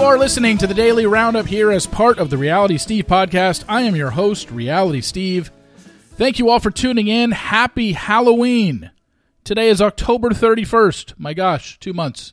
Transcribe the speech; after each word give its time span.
You 0.00 0.06
are 0.06 0.16
listening 0.18 0.56
to 0.56 0.66
the 0.66 0.72
Daily 0.72 1.04
Roundup 1.04 1.46
here 1.46 1.70
as 1.70 1.86
part 1.86 2.18
of 2.18 2.30
the 2.30 2.38
Reality 2.38 2.78
Steve 2.78 3.06
podcast. 3.06 3.64
I 3.68 3.82
am 3.82 3.94
your 3.94 4.08
host, 4.08 4.50
Reality 4.50 5.02
Steve. 5.02 5.50
Thank 6.14 6.38
you 6.38 6.48
all 6.48 6.58
for 6.58 6.70
tuning 6.70 7.06
in. 7.06 7.32
Happy 7.32 7.92
Halloween. 7.92 8.90
Today 9.44 9.68
is 9.68 9.82
October 9.82 10.30
31st. 10.30 11.18
My 11.18 11.34
gosh, 11.34 11.78
two 11.80 11.92
months, 11.92 12.32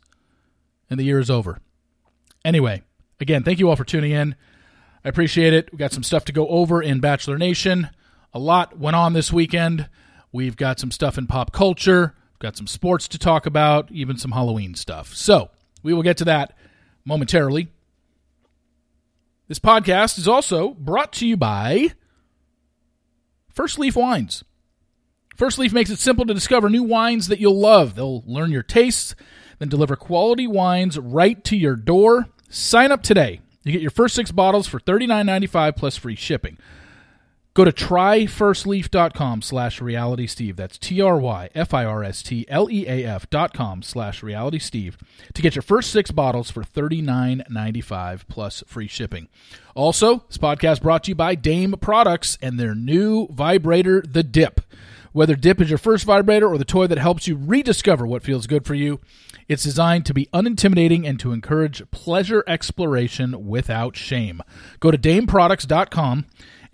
and 0.89 0.97
the 0.97 1.03
year 1.03 1.19
is 1.19 1.29
over. 1.29 1.59
Anyway, 2.45 2.83
again, 3.19 3.43
thank 3.43 3.59
you 3.59 3.69
all 3.69 3.75
for 3.75 3.83
tuning 3.83 4.13
in. 4.13 4.37
I 5.03 5.09
appreciate 5.09 5.53
it. 5.53 5.69
We 5.73 5.77
got 5.77 5.91
some 5.91 6.03
stuff 6.03 6.23
to 6.25 6.31
go 6.31 6.47
over 6.47 6.81
in 6.81 7.01
Bachelor 7.01 7.37
Nation. 7.37 7.89
A 8.33 8.39
lot 8.39 8.79
went 8.79 8.95
on 8.95 9.11
this 9.11 9.33
weekend. 9.33 9.89
We've 10.31 10.55
got 10.55 10.79
some 10.79 10.89
stuff 10.89 11.17
in 11.17 11.27
pop 11.27 11.51
culture, 11.51 12.15
We've 12.31 12.39
got 12.39 12.55
some 12.55 12.67
sports 12.67 13.09
to 13.09 13.19
talk 13.19 13.45
about, 13.45 13.91
even 13.91 14.17
some 14.17 14.31
Halloween 14.31 14.73
stuff. 14.73 15.13
So, 15.13 15.51
we 15.83 15.93
will 15.93 16.03
get 16.03 16.15
to 16.17 16.25
that 16.25 16.53
momentarily. 17.07 17.69
This 19.47 19.59
podcast 19.59 20.17
is 20.17 20.27
also 20.27 20.71
brought 20.71 21.13
to 21.13 21.25
you 21.25 21.37
by 21.37 21.93
Firstleaf 23.55 23.95
Wines. 23.95 24.43
Firstleaf 25.37 25.71
makes 25.71 25.89
it 25.89 25.99
simple 25.99 26.25
to 26.25 26.33
discover 26.33 26.69
new 26.69 26.83
wines 26.83 27.29
that 27.29 27.39
you'll 27.39 27.57
love. 27.57 27.95
They'll 27.95 28.23
learn 28.25 28.51
your 28.51 28.63
tastes, 28.63 29.15
then 29.59 29.69
deliver 29.69 29.95
quality 29.95 30.47
wines 30.47 30.99
right 30.99 31.41
to 31.45 31.55
your 31.55 31.77
door. 31.77 32.27
Sign 32.49 32.91
up 32.91 33.03
today. 33.03 33.39
You 33.63 33.71
get 33.71 33.81
your 33.81 33.91
first 33.91 34.15
six 34.15 34.31
bottles 34.31 34.67
for 34.67 34.79
$39.95 34.79 35.77
plus 35.77 35.95
free 35.95 36.15
shipping. 36.15 36.57
Go 37.57 37.65
to 37.65 37.71
tryfirstleaf.com 37.71 39.41
slash 39.41 39.79
realitysteve. 39.79 40.57
That's 40.57 40.77
T-R-Y-F-I-R-S-T-L-E-A-F 40.77 43.29
dot 43.31 43.53
com 43.55 43.81
slash 43.81 44.21
realitysteve 44.21 44.93
to 45.33 45.41
get 45.41 45.55
your 45.55 45.63
first 45.63 45.89
six 45.89 46.11
bottles 46.11 46.51
for 46.51 46.61
$39.95 46.61 48.27
plus 48.27 48.63
free 48.67 48.87
shipping. 48.87 49.27
Also, 49.73 50.23
this 50.27 50.37
podcast 50.37 50.83
brought 50.83 51.05
to 51.05 51.09
you 51.09 51.15
by 51.15 51.33
Dame 51.33 51.73
Products 51.81 52.37
and 52.43 52.59
their 52.59 52.75
new 52.75 53.25
vibrator, 53.29 54.03
The 54.07 54.21
Dip. 54.21 54.61
Whether 55.11 55.35
Dip 55.35 55.59
is 55.59 55.71
your 55.71 55.79
first 55.79 56.05
vibrator 56.05 56.47
or 56.47 56.59
the 56.59 56.63
toy 56.63 56.85
that 56.85 56.99
helps 56.99 57.27
you 57.27 57.35
rediscover 57.35 58.05
what 58.05 58.21
feels 58.21 58.45
good 58.45 58.67
for 58.67 58.75
you, 58.75 58.99
it's 59.47 59.63
designed 59.63 60.05
to 60.05 60.13
be 60.13 60.29
unintimidating 60.31 61.09
and 61.09 61.19
to 61.21 61.31
encourage 61.31 61.89
pleasure 61.89 62.43
exploration 62.45 63.47
without 63.47 63.95
shame. 63.95 64.43
Go 64.79 64.91
to 64.91 64.97
dameproducts.com 64.99 66.27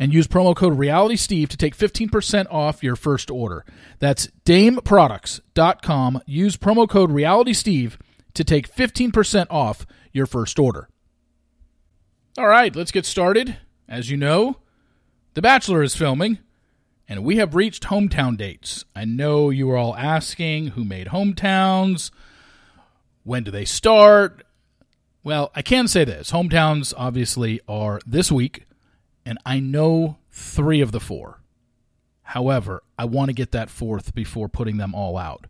and 0.03 0.13
use 0.13 0.27
promo 0.27 0.53
code 0.53 0.77
RealitySteve 0.77 1.47
to 1.47 1.55
take 1.55 1.77
15% 1.77 2.47
off 2.51 2.83
your 2.83 2.97
first 2.97 3.31
order. 3.31 3.63
That's 3.99 4.27
dameproducts.com. 4.43 6.21
Use 6.25 6.57
promo 6.57 6.89
code 6.89 7.09
RealitySteve 7.09 7.93
to 8.33 8.43
take 8.43 8.69
15% 8.69 9.47
off 9.49 9.85
your 10.11 10.25
first 10.25 10.59
order. 10.59 10.89
All 12.37 12.49
right, 12.49 12.75
let's 12.75 12.91
get 12.91 13.05
started. 13.05 13.55
As 13.87 14.09
you 14.09 14.17
know, 14.17 14.57
The 15.35 15.41
Bachelor 15.41 15.81
is 15.83 15.95
filming, 15.95 16.39
and 17.07 17.23
we 17.23 17.37
have 17.37 17.55
reached 17.55 17.83
hometown 17.83 18.35
dates. 18.35 18.83
I 18.93 19.05
know 19.05 19.51
you 19.51 19.71
are 19.71 19.77
all 19.77 19.95
asking 19.95 20.71
who 20.71 20.83
made 20.83 21.07
hometowns, 21.07 22.11
when 23.23 23.45
do 23.45 23.51
they 23.51 23.63
start? 23.63 24.45
Well, 25.23 25.49
I 25.55 25.61
can 25.61 25.87
say 25.87 26.03
this 26.03 26.31
hometowns 26.31 26.93
obviously 26.97 27.61
are 27.69 28.01
this 28.05 28.29
week 28.29 28.65
and 29.25 29.37
I 29.45 29.59
know 29.59 30.17
three 30.31 30.81
of 30.81 30.91
the 30.91 30.99
four. 30.99 31.39
However, 32.23 32.83
I 32.97 33.05
want 33.05 33.29
to 33.29 33.33
get 33.33 33.51
that 33.51 33.69
fourth 33.69 34.15
before 34.15 34.49
putting 34.49 34.77
them 34.77 34.95
all 34.95 35.17
out. 35.17 35.47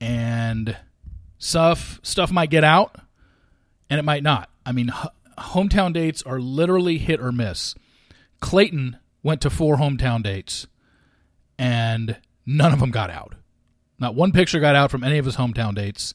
And 0.00 0.76
stuff 1.38 2.00
stuff 2.02 2.30
might 2.30 2.50
get 2.50 2.64
out 2.64 2.96
and 3.88 3.98
it 3.98 4.04
might 4.04 4.22
not. 4.22 4.50
I 4.64 4.72
mean, 4.72 4.90
h- 4.90 5.10
hometown 5.38 5.92
dates 5.92 6.22
are 6.22 6.40
literally 6.40 6.98
hit 6.98 7.20
or 7.20 7.32
miss. 7.32 7.74
Clayton 8.40 8.98
went 9.22 9.40
to 9.42 9.50
four 9.50 9.76
hometown 9.76 10.22
dates 10.22 10.66
and 11.58 12.18
none 12.46 12.72
of 12.72 12.80
them 12.80 12.90
got 12.90 13.10
out. 13.10 13.34
Not 13.98 14.14
one 14.14 14.32
picture 14.32 14.60
got 14.60 14.76
out 14.76 14.90
from 14.90 15.04
any 15.04 15.18
of 15.18 15.26
his 15.26 15.36
hometown 15.36 15.74
dates. 15.74 16.14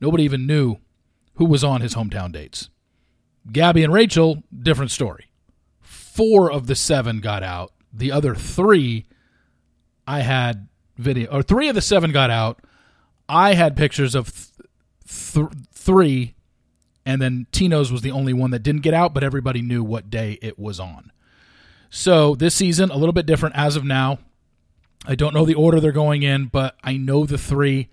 Nobody 0.00 0.24
even 0.24 0.46
knew 0.46 0.76
who 1.34 1.44
was 1.44 1.62
on 1.62 1.82
his 1.82 1.94
hometown 1.94 2.32
dates. 2.32 2.70
Gabby 3.52 3.84
and 3.84 3.92
Rachel, 3.92 4.42
different 4.62 4.90
story 4.90 5.25
four 6.16 6.50
of 6.50 6.66
the 6.66 6.74
seven 6.74 7.20
got 7.20 7.42
out. 7.42 7.72
The 7.92 8.10
other 8.10 8.34
three, 8.34 9.04
I 10.06 10.20
had 10.20 10.68
video, 10.96 11.30
or 11.30 11.42
three 11.42 11.68
of 11.68 11.74
the 11.74 11.82
seven 11.82 12.10
got 12.10 12.30
out. 12.30 12.60
I 13.28 13.54
had 13.54 13.76
pictures 13.76 14.14
of 14.14 14.32
th- 14.32 15.32
th- 15.34 15.68
three, 15.72 16.34
and 17.04 17.20
then 17.20 17.46
Tino's 17.52 17.92
was 17.92 18.00
the 18.00 18.12
only 18.12 18.32
one 18.32 18.50
that 18.50 18.62
didn't 18.62 18.80
get 18.80 18.94
out, 18.94 19.12
but 19.12 19.22
everybody 19.22 19.60
knew 19.60 19.84
what 19.84 20.10
day 20.10 20.38
it 20.40 20.58
was 20.58 20.80
on. 20.80 21.12
So 21.90 22.34
this 22.34 22.54
season, 22.54 22.90
a 22.90 22.96
little 22.96 23.12
bit 23.12 23.26
different 23.26 23.56
as 23.56 23.76
of 23.76 23.84
now. 23.84 24.18
I 25.06 25.14
don't 25.14 25.34
know 25.34 25.44
the 25.44 25.54
order 25.54 25.80
they're 25.80 25.92
going 25.92 26.22
in, 26.22 26.46
but 26.46 26.76
I 26.82 26.96
know 26.96 27.26
the 27.26 27.38
three. 27.38 27.88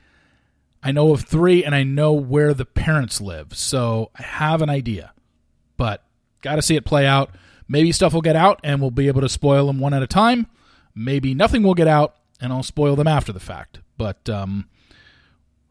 I 0.82 0.92
know 0.92 1.12
of 1.12 1.22
three, 1.22 1.64
and 1.64 1.76
I 1.76 1.84
know 1.84 2.14
where 2.14 2.54
the 2.54 2.66
parents 2.66 3.22
live. 3.22 3.56
So 3.56 4.12
I 4.16 4.24
have 4.24 4.62
an 4.62 4.70
idea, 4.70 5.14
but 5.78 6.04
got 6.42 6.56
to 6.56 6.62
see 6.62 6.76
it 6.76 6.86
play 6.86 7.06
out. 7.06 7.32
Maybe 7.74 7.92
stuff 7.92 8.14
will 8.14 8.22
get 8.22 8.36
out 8.36 8.60
and 8.64 8.80
we'll 8.80 8.92
be 8.92 9.08
able 9.08 9.22
to 9.22 9.30
spoil 9.30 9.66
them 9.66 9.80
one 9.80 9.96
at 9.96 10.04
a 10.04 10.08
time. 10.08 10.46
Maybe 10.94 11.34
nothing 11.34 11.64
will 11.64 11.74
get 11.74 11.88
out 11.88 12.16
and 12.40 12.54
I'll 12.54 12.62
spoil 12.62 12.96
them 12.96 13.08
after 13.08 13.34
the 13.34 13.40
fact. 13.40 13.80
But 13.98 14.30
um, 14.30 14.70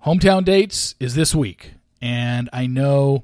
hometown 0.05 0.45
dates 0.45 0.97
is 0.99 1.15
this 1.15 1.33
week. 1.33 1.75
And 2.01 2.51
I 2.53 2.67
know 2.67 3.23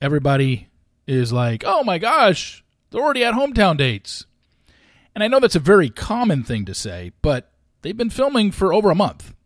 everybody 0.00 0.66
is 1.06 1.32
like, 1.32 1.62
oh 1.64 1.84
my 1.84 1.98
gosh, 1.98 2.64
they're 2.90 3.00
already 3.00 3.22
at 3.22 3.34
hometown 3.34 3.76
dates. 3.76 4.26
And 5.14 5.22
I 5.22 5.28
know 5.28 5.38
that's 5.38 5.54
a 5.54 5.60
very 5.60 5.88
common 5.88 6.42
thing 6.42 6.64
to 6.64 6.74
say, 6.74 7.12
but 7.22 7.52
they've 7.82 7.96
been 7.96 8.10
filming 8.10 8.50
for 8.50 8.74
over 8.74 8.90
a 8.90 8.96
month. 8.96 9.36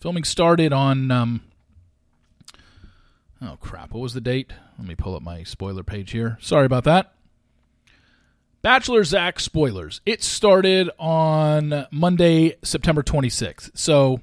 Filming 0.00 0.24
started 0.24 0.74
on. 0.74 1.10
Um, 1.10 1.40
oh, 3.40 3.56
crap. 3.62 3.92
What 3.92 4.00
was 4.00 4.12
the 4.12 4.20
date? 4.20 4.52
Let 4.78 4.86
me 4.86 4.94
pull 4.94 5.16
up 5.16 5.22
my 5.22 5.42
spoiler 5.42 5.82
page 5.82 6.10
here. 6.10 6.36
Sorry 6.42 6.66
about 6.66 6.84
that. 6.84 7.13
Bachelor 8.64 9.04
Zach 9.04 9.40
spoilers. 9.40 10.00
It 10.06 10.22
started 10.22 10.88
on 10.98 11.86
Monday, 11.90 12.56
September 12.62 13.02
26th. 13.02 13.72
So 13.74 14.22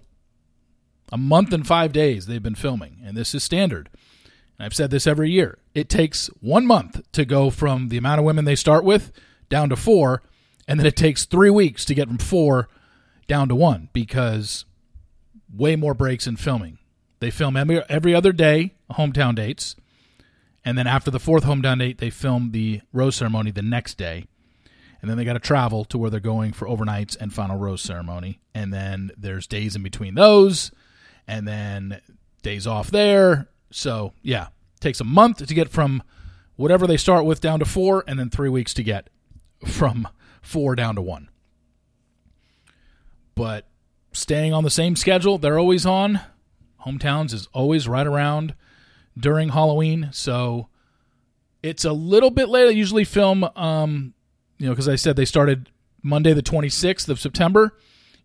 a 1.12 1.18
month 1.18 1.54
and 1.54 1.66
five 1.66 1.94
days 1.94 2.26
they've 2.26 2.42
been 2.42 2.56
filming, 2.56 2.98
and 3.06 3.16
this 3.16 3.36
is 3.36 3.44
standard. 3.44 3.88
And 4.58 4.66
I've 4.66 4.74
said 4.74 4.90
this 4.90 5.06
every 5.06 5.30
year. 5.30 5.60
It 5.76 5.90
takes 5.90 6.26
one 6.40 6.66
month 6.66 7.04
to 7.12 7.24
go 7.24 7.52
from 7.52 7.90
the 7.90 7.98
amount 7.98 8.18
of 8.18 8.26
women 8.26 8.46
they 8.46 8.56
start 8.56 8.84
with 8.84 9.12
down 9.48 9.70
to 9.70 9.76
four, 9.76 10.24
and 10.68 10.80
then 10.80 10.88
it 10.88 10.96
takes 10.96 11.26
three 11.26 11.52
weeks 11.52 11.86
to 11.86 11.94
get 11.94 12.08
from 12.08 12.18
four 12.18 12.68
down 13.28 13.48
to 13.48 13.54
one 13.54 13.90
because 13.94 14.66
way 15.54 15.76
more 15.76 15.94
breaks 15.94 16.26
in 16.26 16.36
filming. 16.36 16.80
They 17.20 17.30
film 17.30 17.56
every, 17.56 17.84
every 17.88 18.16
other 18.16 18.32
day, 18.32 18.74
hometown 18.90 19.36
dates. 19.36 19.76
And 20.66 20.80
then 20.80 20.88
after 20.88 21.12
the 21.12 21.20
fourth 21.20 21.44
hometown 21.44 21.78
date, 21.78 22.00
they 22.00 22.10
film 22.10 22.52
the 22.52 22.82
rose 22.92 23.16
ceremony 23.16 23.52
the 23.52 23.62
next 23.62 24.00
day 24.00 24.26
and 25.02 25.10
then 25.10 25.18
they 25.18 25.26
got 25.26 25.34
to 25.34 25.40
travel 25.40 25.84
to 25.86 25.98
where 25.98 26.10
they're 26.10 26.20
going 26.20 26.54
for 26.54 26.68
overnights 26.68 27.18
and 27.20 27.34
final 27.34 27.58
rose 27.58 27.82
ceremony. 27.82 28.40
And 28.54 28.74
then 28.74 29.12
there's 29.18 29.48
days 29.48 29.76
in 29.76 29.84
between 29.84 30.16
those 30.16 30.72
and 31.28 31.48
then 31.48 32.02
days 32.44 32.68
off 32.68 32.92
there. 32.92 33.50
So 33.72 34.14
yeah 34.22 34.48
takes 34.80 35.00
a 35.00 35.06
month 35.06 35.46
to 35.46 35.54
get 35.54 35.70
from 35.70 36.04
whatever 36.56 36.86
they 36.88 36.98
start 36.98 37.24
with 37.24 37.40
down 37.40 37.60
to 37.60 37.66
four 37.66 38.04
and 38.08 38.20
then 38.20 38.30
three 38.30 38.50
weeks 38.50 38.74
to 38.74 38.84
get 38.84 39.10
from 39.66 40.08
four 40.42 40.76
down 40.76 40.96
to 40.96 41.02
one. 41.02 41.30
But 43.36 43.68
staying 44.12 44.54
on 44.54 44.64
the 44.64 44.70
same 44.70 44.96
schedule 44.96 45.38
they're 45.38 45.60
always 45.60 45.86
on 45.86 46.20
hometowns 46.86 47.32
is 47.32 47.48
always 47.54 47.88
right 47.88 48.08
around 48.08 48.56
during 49.18 49.50
halloween. 49.50 50.10
So 50.12 50.68
it's 51.64 51.86
a 51.86 51.94
little 51.94 52.32
bit 52.32 52.50
late. 52.50 52.68
I 52.68 52.72
usually 52.72 53.04
film 53.04 53.44
um, 53.56 54.14
you 54.62 54.68
know, 54.68 54.74
because 54.74 54.88
I 54.88 54.96
said 54.96 55.16
they 55.16 55.26
started 55.26 55.72
Monday 56.04 56.34
the 56.34 56.44
26th 56.44 57.10
of 57.10 57.20
September. 57.20 57.76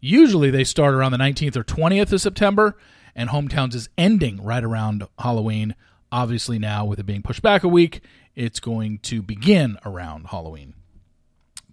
Usually 0.00 0.50
they 0.50 0.64
start 0.64 0.92
around 0.92 1.12
the 1.12 1.18
19th 1.18 1.56
or 1.56 1.64
20th 1.64 2.12
of 2.12 2.20
September, 2.20 2.76
and 3.14 3.30
Hometowns 3.30 3.74
is 3.74 3.88
ending 3.96 4.44
right 4.44 4.62
around 4.62 5.08
Halloween. 5.18 5.74
Obviously, 6.12 6.58
now 6.58 6.84
with 6.84 7.00
it 7.00 7.06
being 7.06 7.22
pushed 7.22 7.40
back 7.40 7.64
a 7.64 7.68
week, 7.68 8.02
it's 8.34 8.60
going 8.60 8.98
to 8.98 9.22
begin 9.22 9.78
around 9.86 10.26
Halloween. 10.26 10.74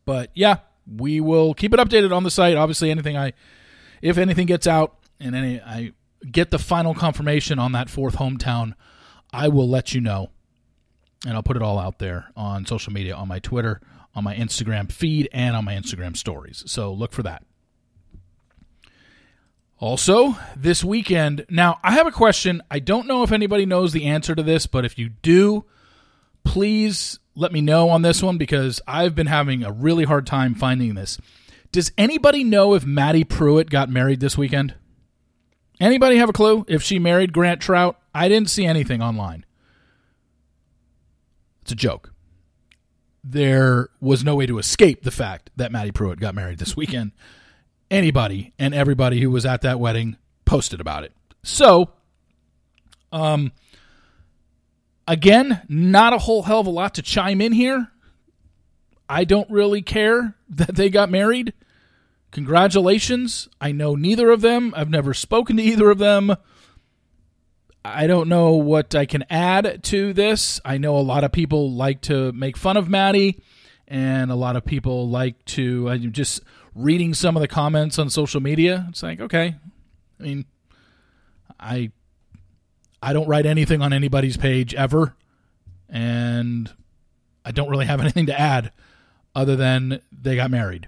But 0.05 0.31
yeah, 0.33 0.59
we 0.87 1.19
will 1.19 1.53
keep 1.53 1.73
it 1.73 1.79
updated 1.81 2.15
on 2.15 2.23
the 2.23 2.31
site. 2.31 2.55
Obviously, 2.55 2.89
anything 2.89 3.17
I, 3.17 3.33
if 4.01 4.17
anything 4.17 4.47
gets 4.47 4.65
out 4.65 4.97
and 5.19 5.35
any 5.35 5.59
I 5.59 5.91
get 6.31 6.51
the 6.51 6.59
final 6.59 6.93
confirmation 6.93 7.59
on 7.59 7.73
that 7.73 7.89
fourth 7.89 8.15
hometown, 8.15 8.75
I 9.33 9.49
will 9.49 9.67
let 9.67 9.93
you 9.93 9.99
know, 9.99 10.29
and 11.25 11.33
I'll 11.33 11.43
put 11.43 11.57
it 11.57 11.61
all 11.61 11.77
out 11.77 11.99
there 11.99 12.31
on 12.37 12.65
social 12.65 12.93
media 12.93 13.13
on 13.13 13.27
my 13.27 13.39
Twitter, 13.39 13.81
on 14.15 14.23
my 14.23 14.35
Instagram 14.35 14.91
feed 14.91 15.29
and 15.33 15.55
on 15.55 15.65
my 15.65 15.73
Instagram 15.73 16.15
stories. 16.15 16.63
So 16.67 16.93
look 16.93 17.11
for 17.11 17.23
that. 17.23 17.43
Also, 19.79 20.37
this 20.55 20.83
weekend, 20.83 21.45
now 21.49 21.79
I 21.83 21.91
have 21.91 22.07
a 22.07 22.11
question. 22.11 22.61
I 22.71 22.79
don't 22.79 23.07
know 23.07 23.23
if 23.23 23.31
anybody 23.31 23.65
knows 23.65 23.91
the 23.91 24.05
answer 24.05 24.33
to 24.33 24.43
this, 24.43 24.65
but 24.65 24.85
if 24.85 24.97
you 24.97 25.09
do, 25.09 25.65
please 26.45 27.19
let 27.35 27.51
me 27.51 27.59
know 27.59 27.89
on 27.89 28.01
this 28.01 28.23
one 28.23 28.37
because 28.37 28.79
I've 28.87 29.15
been 29.15 29.27
having 29.27 29.63
a 29.63 29.71
really 29.71 30.05
hard 30.05 30.25
time 30.25 30.55
finding 30.55 30.93
this. 30.93 31.17
Does 31.73 31.91
anybody 31.97 32.43
know 32.43 32.75
if 32.75 32.85
Maddie 32.85 33.23
Prewett 33.23 33.69
got 33.69 33.89
married 33.89 34.19
this 34.19 34.37
weekend? 34.37 34.75
Anybody 35.81 36.17
have 36.17 36.29
a 36.29 36.33
clue 36.33 36.63
if 36.69 36.81
she 36.81 36.99
married 36.99 37.33
Grant 37.33 37.59
Troutt? 37.59 37.95
I 38.13 38.29
didn't 38.29 38.51
see 38.51 38.65
anything 38.65 39.01
online. 39.01 39.43
It's 41.63 41.71
a 41.71 41.75
joke. 41.75 42.12
There 43.23 43.89
was 44.01 44.23
no 44.23 44.35
way 44.35 44.45
to 44.45 44.57
escape 44.57 45.03
the 45.03 45.11
fact 45.11 45.49
that 45.55 45.71
Maddie 45.71 45.91
Prewett 45.91 46.19
got 46.19 46.35
married 46.35 46.59
this 46.59 46.75
weekend. 46.75 47.11
Anybody 47.89 48.53
and 48.59 48.73
everybody 48.73 49.21
who 49.21 49.31
was 49.31 49.45
at 49.45 49.61
that 49.61 49.79
wedding 49.79 50.17
posted 50.45 50.81
about 50.81 51.03
it. 51.03 51.13
So, 51.43 51.91
um, 53.11 53.51
again, 55.07 55.61
not 55.69 56.13
a 56.13 56.17
whole 56.17 56.43
hell 56.43 56.59
of 56.59 56.67
a 56.67 56.71
lot 56.71 56.95
to 56.95 57.01
chime 57.01 57.39
in 57.39 57.53
here. 57.53 57.87
I 59.07 59.23
don't 59.23 59.49
really 59.49 59.81
care 59.81 60.35
that 60.49 60.75
they 60.75 60.89
got 60.89 61.09
married. 61.09 61.53
Congratulations. 62.31 63.47
I 63.61 63.71
know 63.71 63.95
neither 63.95 64.31
of 64.31 64.41
them. 64.41 64.73
I've 64.75 64.89
never 64.89 65.13
spoken 65.13 65.57
to 65.57 65.63
either 65.63 65.91
of 65.91 65.99
them. 65.99 66.35
I 67.85 68.07
don't 68.07 68.29
know 68.29 68.51
what 68.53 68.95
I 68.95 69.05
can 69.05 69.25
add 69.29 69.83
to 69.83 70.13
this. 70.13 70.61
I 70.63 70.77
know 70.77 70.97
a 70.97 70.99
lot 70.99 71.23
of 71.23 71.31
people 71.31 71.71
like 71.71 72.01
to 72.01 72.31
make 72.31 72.55
fun 72.55 72.77
of 72.77 72.87
Maddie, 72.87 73.41
and 73.87 74.31
a 74.31 74.35
lot 74.35 74.55
of 74.55 74.63
people 74.63 75.09
like 75.09 75.43
to 75.45 75.89
uh, 75.89 75.97
just 75.97 76.41
reading 76.73 77.13
some 77.13 77.35
of 77.35 77.41
the 77.41 77.47
comments 77.47 77.99
on 77.99 78.09
social 78.09 78.39
media. 78.39 78.87
It's 78.89 79.03
like, 79.03 79.19
okay, 79.19 79.55
I 80.19 80.23
mean, 80.23 80.45
I 81.59 81.91
I 83.01 83.11
don't 83.11 83.27
write 83.27 83.45
anything 83.45 83.81
on 83.81 83.91
anybody's 83.91 84.37
page 84.37 84.73
ever, 84.73 85.15
and 85.89 86.71
I 87.43 87.51
don't 87.51 87.69
really 87.69 87.85
have 87.85 87.99
anything 88.01 88.27
to 88.27 88.39
add 88.39 88.71
other 89.35 89.57
than 89.57 90.01
they 90.09 90.37
got 90.37 90.51
married. 90.51 90.87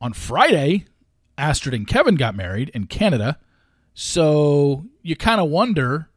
On 0.00 0.12
Friday, 0.12 0.86
Astrid 1.36 1.74
and 1.74 1.86
Kevin 1.86 2.14
got 2.14 2.36
married 2.36 2.70
in 2.74 2.86
Canada, 2.86 3.38
so 3.94 4.84
you 5.02 5.16
kind 5.16 5.40
of 5.40 5.48
wonder 5.48 6.08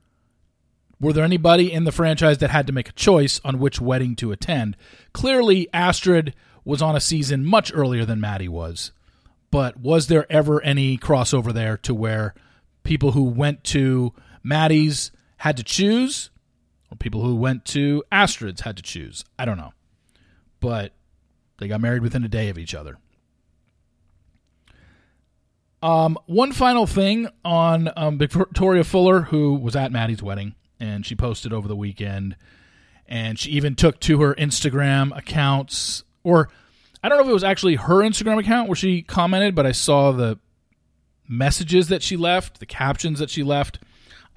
were 0.99 1.11
there 1.11 1.25
anybody 1.25 1.71
in 1.71 1.83
the 1.83 1.91
franchise 1.91 2.37
that 2.37 2.49
had 2.49 2.65
to 2.67 2.73
make 2.73 2.87
a 2.87 2.93
choice 2.93 3.41
on 3.43 3.59
which 3.59 3.81
wedding 3.81 4.15
to 4.15 4.31
attend? 4.31 4.77
Clearly, 5.11 5.67
Astrid 5.73 6.33
was 6.63 6.81
on 6.81 6.95
a 6.95 7.01
season 7.01 7.45
much 7.45 7.73
earlier 7.75 8.05
than 8.05 8.21
Maddie 8.21 8.47
was, 8.47 8.93
but 9.51 9.77
was 9.77 10.07
there 10.07 10.31
ever 10.31 10.61
any 10.61 10.97
crossover 10.97 11.51
there 11.53 11.75
to 11.77 11.93
where 11.93 12.33
people 12.83 13.11
who 13.11 13.23
went 13.23 13.63
to 13.65 14.13
Maddie's 14.43 15.11
had 15.37 15.57
to 15.57 15.63
choose, 15.63 16.29
or 16.91 16.95
people 16.97 17.21
who 17.21 17.35
went 17.35 17.65
to 17.65 18.03
Astrid's 18.11 18.61
had 18.61 18.77
to 18.77 18.83
choose. 18.83 19.25
I 19.37 19.45
don't 19.45 19.57
know. 19.57 19.73
But 20.59 20.93
they 21.57 21.67
got 21.67 21.81
married 21.81 22.01
within 22.01 22.23
a 22.23 22.29
day 22.29 22.49
of 22.49 22.57
each 22.57 22.73
other. 22.75 22.97
Um, 25.83 26.17
one 26.27 26.53
final 26.53 26.87
thing 26.87 27.27
on 27.43 27.91
um, 27.97 28.17
Victoria 28.17 28.85
Fuller, 28.85 29.23
who 29.23 29.55
was 29.55 29.75
at 29.75 29.91
Maddie's 29.91 30.23
wedding, 30.23 30.55
and 30.79 31.05
she 31.05 31.13
posted 31.13 31.51
over 31.51 31.67
the 31.67 31.75
weekend, 31.75 32.37
and 33.05 33.37
she 33.37 33.51
even 33.51 33.75
took 33.75 33.99
to 33.99 34.21
her 34.21 34.33
Instagram 34.35 35.15
accounts, 35.15 36.05
or 36.23 36.47
I 37.03 37.09
don't 37.09 37.17
know 37.17 37.25
if 37.25 37.29
it 37.29 37.33
was 37.33 37.43
actually 37.43 37.75
her 37.75 37.95
Instagram 37.95 38.39
account 38.39 38.69
where 38.69 38.77
she 38.77 39.01
commented, 39.01 39.55
but 39.55 39.65
I 39.65 39.73
saw 39.73 40.13
the 40.13 40.39
messages 41.27 41.89
that 41.89 42.01
she 42.01 42.15
left, 42.15 42.61
the 42.61 42.65
captions 42.65 43.19
that 43.19 43.29
she 43.29 43.43
left. 43.43 43.79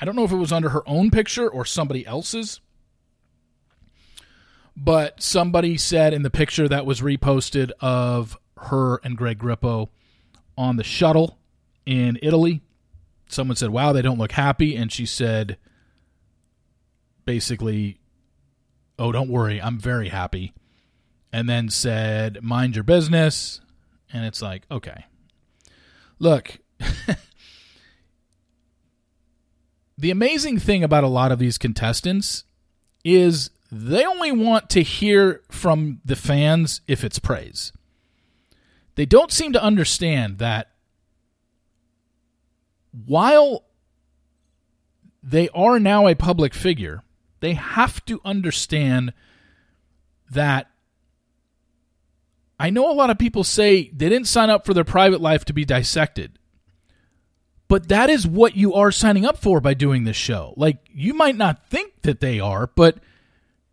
I 0.01 0.05
don't 0.05 0.17
know 0.17 0.25
if 0.25 0.33
it 0.33 0.37
was 0.37 0.51
under 0.51 0.71
her 0.71 0.83
own 0.89 1.13
picture 1.13 1.49
or 1.49 1.65
somebody 1.65 2.05
else's. 2.05 2.61
But 4.77 5.23
somebody 5.23 5.77
said 5.77 6.13
in 6.13 6.23
the 6.23 6.29
picture 6.29 6.67
that 6.67 6.87
was 6.87 7.03
reposted 7.03 7.71
of 7.81 8.37
her 8.57 8.97
and 9.05 9.17
Greg 9.17 9.39
Grippo 9.39 9.91
on 10.57 10.77
the 10.77 10.85
shuttle 10.85 11.39
in 11.85 12.19
Italy, 12.23 12.63
someone 13.29 13.57
said, 13.57 13.71
Wow, 13.71 13.93
they 13.93 14.03
don't 14.03 14.19
look 14.19 14.33
happy. 14.33 14.77
And 14.77 14.91
she 14.93 15.07
said, 15.07 15.57
basically, 17.25 18.01
Oh, 18.99 19.13
don't 19.13 19.29
worry, 19.31 19.61
I'm 19.61 19.79
very 19.79 20.09
happy. 20.09 20.55
And 21.33 21.49
then 21.49 21.69
said, 21.69 22.43
Mind 22.43 22.77
your 22.77 22.85
business. 22.85 23.61
And 24.13 24.25
it's 24.25 24.41
like, 24.41 24.63
okay. 24.71 25.05
Look, 26.19 26.59
the 29.99 30.11
amazing 30.11 30.59
thing 30.59 30.83
about 30.83 31.05
a 31.05 31.09
lot 31.09 31.33
of 31.33 31.39
these 31.39 31.59
contestants 31.59 32.45
is 33.05 33.51
they 33.71 34.05
only 34.05 34.33
want 34.33 34.71
to 34.71 34.83
hear 34.83 35.43
from 35.51 36.01
the 36.05 36.17
fans 36.17 36.81
if 36.87 37.05
it's 37.05 37.19
praise. 37.19 37.73
They 38.97 39.07
don't 39.07 39.31
seem 39.31 39.53
to 39.53 39.63
understand 39.63 40.39
that 40.39 40.73
while 43.05 43.65
they 45.23 45.49
are 45.51 45.79
now 45.79 46.09
a 46.09 46.15
public 46.15 46.55
figure, 46.55 47.03
they 47.41 47.55
have 47.55 48.05
to 48.07 48.21
understand 48.25 49.13
that 50.31 50.71
I 52.59 52.71
know 52.71 52.91
a 52.91 52.95
lot 52.95 53.11
of 53.11 53.19
people 53.19 53.45
say 53.45 53.91
they 53.91 54.09
didn't 54.09 54.29
sign 54.29 54.49
up 54.49 54.65
for 54.65 54.73
their 54.73 54.83
private 54.83 55.21
life 55.21 55.45
to 55.45 55.53
be 55.53 55.67
dissected. 55.67 56.39
But 57.69 57.89
that 57.89 58.09
is 58.09 58.27
what 58.27 58.57
you 58.57 58.75
are 58.75 58.91
signing 58.91 59.27
up 59.27 59.37
for 59.37 59.61
by 59.61 59.75
doing 59.75 60.05
this 60.05 60.17
show. 60.17 60.55
Like, 60.57 60.79
you 60.91 61.13
might 61.13 61.37
not 61.37 61.69
think 61.69 62.03
that 62.03 62.21
they 62.21 62.41
are, 62.41 62.69
but 62.69 62.99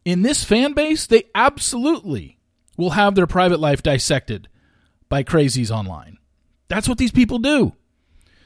in 0.03 0.21
this 0.21 0.43
fan 0.43 0.73
base, 0.73 1.05
they 1.05 1.25
absolutely 1.33 2.39
will 2.75 2.89
have 2.89 3.15
their 3.15 3.27
private 3.27 3.61
life 3.61 3.81
dissected 3.81 4.49
by 5.13 5.24
crazies 5.24 5.69
online. 5.69 6.18
That's 6.69 6.89
what 6.89 6.98
these 6.98 7.12
people 7.12 7.38
do. 7.38 7.74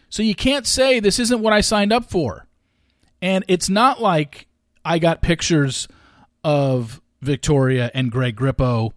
So 0.10 0.22
you 0.22 0.36
can't 0.36 0.68
say 0.68 1.00
this 1.00 1.18
isn't 1.18 1.42
what 1.42 1.54
I 1.54 1.62
signed 1.62 1.94
up 1.94 2.04
for. 2.04 2.46
And 3.22 3.46
it's 3.48 3.70
not 3.70 4.02
like 4.02 4.48
I 4.84 5.00
got 5.00 5.22
pictures 5.22 5.88
of 6.44 7.00
Victoria 7.22 7.90
and 7.94 8.12
Greg 8.12 8.36
Grippo 8.36 8.92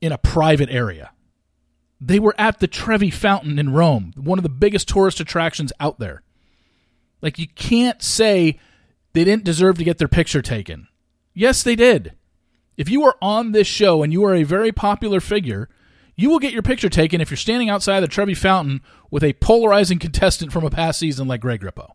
in 0.00 0.12
a 0.12 0.18
private 0.18 0.70
area. 0.70 1.10
They 2.00 2.20
were 2.20 2.36
at 2.38 2.60
the 2.60 2.68
Trevi 2.68 3.10
Fountain 3.10 3.58
in 3.58 3.72
Rome, 3.72 4.12
one 4.16 4.38
of 4.38 4.44
the 4.44 4.48
biggest 4.48 4.86
tourist 4.86 5.18
attractions 5.18 5.72
out 5.80 5.98
there. 5.98 6.22
Like, 7.20 7.40
you 7.40 7.48
can't 7.48 8.04
say 8.04 8.60
they 9.14 9.24
didn't 9.24 9.42
deserve 9.42 9.78
to 9.78 9.84
get 9.84 9.98
their 9.98 10.06
picture 10.06 10.42
taken. 10.42 10.86
Yes, 11.34 11.64
they 11.64 11.74
did. 11.74 12.12
If 12.76 12.88
you 12.88 13.02
are 13.02 13.16
on 13.20 13.50
this 13.50 13.66
show 13.66 14.04
and 14.04 14.12
you 14.12 14.24
are 14.24 14.34
a 14.36 14.44
very 14.44 14.70
popular 14.70 15.18
figure, 15.18 15.68
you 16.16 16.30
will 16.30 16.38
get 16.38 16.52
your 16.52 16.62
picture 16.62 16.88
taken 16.88 17.20
if 17.20 17.30
you're 17.30 17.36
standing 17.36 17.70
outside 17.70 18.00
the 18.00 18.08
Trevi 18.08 18.34
Fountain 18.34 18.82
with 19.10 19.24
a 19.24 19.32
polarizing 19.34 19.98
contestant 20.00 20.52
from 20.52 20.64
a 20.64 20.70
past 20.70 20.98
season 20.98 21.28
like 21.28 21.40
Greg 21.40 21.60
Grippo. 21.60 21.92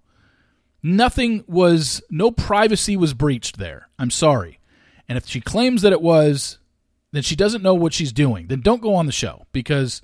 Nothing 0.82 1.44
was, 1.48 2.02
no 2.10 2.32
privacy 2.32 2.96
was 2.96 3.14
breached 3.14 3.58
there. 3.58 3.90
I'm 3.98 4.12
sorry. 4.12 4.60
And 5.08 5.18
if 5.18 5.28
she 5.28 5.42
claims 5.42 5.82
that 5.82 5.92
it 5.92 6.02
was, 6.02 6.60
then 7.12 7.24
she 7.24 7.36
doesn't 7.36 7.64
know 7.64 7.74
what 7.74 7.94
she's 7.94 8.14
doing. 8.14 8.48
Then 8.48 8.62
don't 8.62 8.82
go 8.82 8.96
on 8.96 9.06
the 9.06 9.12
show 9.12 9.46
because, 9.52 10.02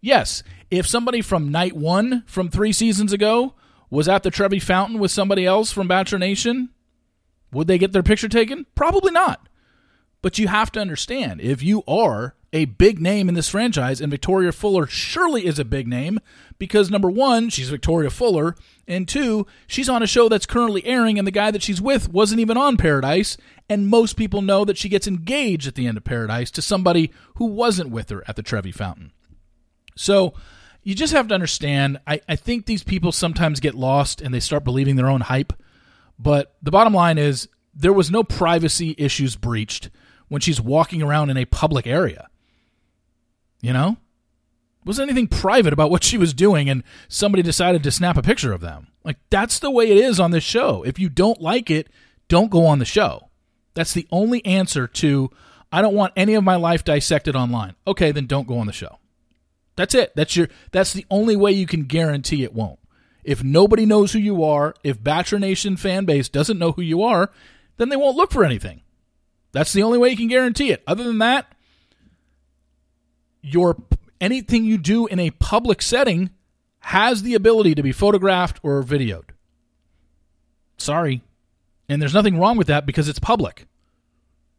yes, 0.00 0.42
if 0.70 0.86
somebody 0.86 1.20
from 1.20 1.50
night 1.50 1.74
one 1.74 2.22
from 2.26 2.48
three 2.48 2.72
seasons 2.72 3.12
ago 3.12 3.54
was 3.90 4.08
at 4.08 4.22
the 4.22 4.30
Trevi 4.30 4.60
Fountain 4.60 4.98
with 4.98 5.10
somebody 5.10 5.44
else 5.44 5.72
from 5.72 5.88
Bachelor 5.88 6.18
Nation, 6.18 6.70
would 7.52 7.66
they 7.66 7.78
get 7.78 7.92
their 7.92 8.02
picture 8.02 8.28
taken? 8.28 8.66
Probably 8.74 9.10
not. 9.10 9.48
But 10.22 10.38
you 10.38 10.48
have 10.48 10.70
to 10.72 10.80
understand 10.80 11.40
if 11.40 11.62
you 11.62 11.82
are 11.86 12.34
a 12.52 12.64
big 12.64 13.00
name 13.00 13.28
in 13.28 13.34
this 13.34 13.48
franchise, 13.48 14.00
and 14.00 14.10
Victoria 14.10 14.52
Fuller 14.52 14.86
surely 14.86 15.46
is 15.46 15.58
a 15.58 15.64
big 15.64 15.86
name 15.86 16.18
because 16.58 16.90
number 16.90 17.10
one, 17.10 17.50
she's 17.50 17.68
Victoria 17.68 18.10
Fuller, 18.10 18.56
and 18.86 19.06
two, 19.06 19.46
she's 19.66 19.88
on 19.88 20.02
a 20.02 20.06
show 20.06 20.28
that's 20.28 20.46
currently 20.46 20.84
airing, 20.86 21.18
and 21.18 21.26
the 21.26 21.32
guy 21.32 21.50
that 21.50 21.62
she's 21.62 21.80
with 21.80 22.08
wasn't 22.08 22.40
even 22.40 22.56
on 22.56 22.76
Paradise, 22.76 23.36
and 23.68 23.88
most 23.88 24.14
people 24.14 24.40
know 24.40 24.64
that 24.64 24.78
she 24.78 24.88
gets 24.88 25.06
engaged 25.06 25.66
at 25.66 25.74
the 25.74 25.86
end 25.86 25.98
of 25.98 26.04
Paradise 26.04 26.50
to 26.52 26.62
somebody 26.62 27.12
who 27.34 27.44
wasn't 27.44 27.90
with 27.90 28.08
her 28.08 28.24
at 28.26 28.36
the 28.36 28.42
Trevi 28.42 28.72
Fountain. 28.72 29.12
So 29.94 30.32
you 30.82 30.94
just 30.94 31.12
have 31.12 31.28
to 31.28 31.34
understand, 31.34 32.00
I, 32.06 32.20
I 32.28 32.36
think 32.36 32.64
these 32.64 32.82
people 32.82 33.12
sometimes 33.12 33.60
get 33.60 33.74
lost 33.74 34.22
and 34.22 34.32
they 34.32 34.40
start 34.40 34.64
believing 34.64 34.96
their 34.96 35.10
own 35.10 35.20
hype. 35.20 35.52
But 36.18 36.56
the 36.62 36.70
bottom 36.70 36.94
line 36.94 37.18
is 37.18 37.48
there 37.74 37.92
was 37.92 38.10
no 38.10 38.24
privacy 38.24 38.94
issues 38.96 39.36
breached 39.36 39.90
when 40.28 40.40
she's 40.40 40.60
walking 40.60 41.02
around 41.02 41.28
in 41.30 41.36
a 41.36 41.44
public 41.44 41.86
area. 41.86 42.28
You 43.60 43.72
know? 43.72 43.96
wasn't 44.88 45.10
anything 45.10 45.28
private 45.28 45.74
about 45.74 45.90
what 45.90 46.02
she 46.02 46.16
was 46.16 46.32
doing 46.32 46.68
and 46.68 46.82
somebody 47.08 47.42
decided 47.42 47.82
to 47.82 47.90
snap 47.90 48.16
a 48.16 48.22
picture 48.22 48.54
of 48.54 48.62
them. 48.62 48.88
Like 49.04 49.18
that's 49.30 49.58
the 49.58 49.70
way 49.70 49.90
it 49.90 49.98
is 49.98 50.18
on 50.18 50.30
this 50.30 50.42
show. 50.42 50.82
If 50.82 50.98
you 50.98 51.10
don't 51.10 51.40
like 51.40 51.70
it, 51.70 51.88
don't 52.26 52.50
go 52.50 52.66
on 52.66 52.78
the 52.78 52.84
show. 52.86 53.28
That's 53.74 53.92
the 53.92 54.08
only 54.10 54.44
answer 54.46 54.86
to 54.86 55.30
I 55.70 55.82
don't 55.82 55.94
want 55.94 56.14
any 56.16 56.34
of 56.34 56.42
my 56.42 56.56
life 56.56 56.84
dissected 56.84 57.36
online. 57.36 57.74
Okay, 57.86 58.10
then 58.12 58.26
don't 58.26 58.48
go 58.48 58.58
on 58.58 58.66
the 58.66 58.72
show. 58.72 58.98
That's 59.76 59.94
it. 59.94 60.16
That's 60.16 60.34
your 60.34 60.48
that's 60.72 60.94
the 60.94 61.06
only 61.10 61.36
way 61.36 61.52
you 61.52 61.66
can 61.66 61.84
guarantee 61.84 62.42
it 62.42 62.54
won't. 62.54 62.78
If 63.22 63.44
nobody 63.44 63.84
knows 63.84 64.12
who 64.12 64.18
you 64.18 64.42
are, 64.42 64.74
if 64.82 65.02
Bachelor 65.02 65.38
Nation 65.38 65.76
fan 65.76 66.06
base 66.06 66.30
doesn't 66.30 66.58
know 66.58 66.72
who 66.72 66.82
you 66.82 67.02
are, 67.02 67.30
then 67.76 67.90
they 67.90 67.96
won't 67.96 68.16
look 68.16 68.32
for 68.32 68.42
anything. 68.42 68.80
That's 69.52 69.74
the 69.74 69.82
only 69.82 69.98
way 69.98 70.08
you 70.08 70.16
can 70.16 70.28
guarantee 70.28 70.70
it. 70.70 70.82
Other 70.86 71.04
than 71.04 71.18
that, 71.18 71.54
your 73.52 73.76
anything 74.20 74.64
you 74.64 74.78
do 74.78 75.06
in 75.06 75.18
a 75.18 75.30
public 75.30 75.82
setting 75.82 76.30
has 76.80 77.22
the 77.22 77.34
ability 77.34 77.74
to 77.74 77.82
be 77.82 77.92
photographed 77.92 78.58
or 78.62 78.82
videoed. 78.82 79.30
Sorry. 80.76 81.22
And 81.88 82.00
there's 82.00 82.14
nothing 82.14 82.38
wrong 82.38 82.56
with 82.56 82.66
that 82.66 82.86
because 82.86 83.08
it's 83.08 83.18
public. 83.18 83.66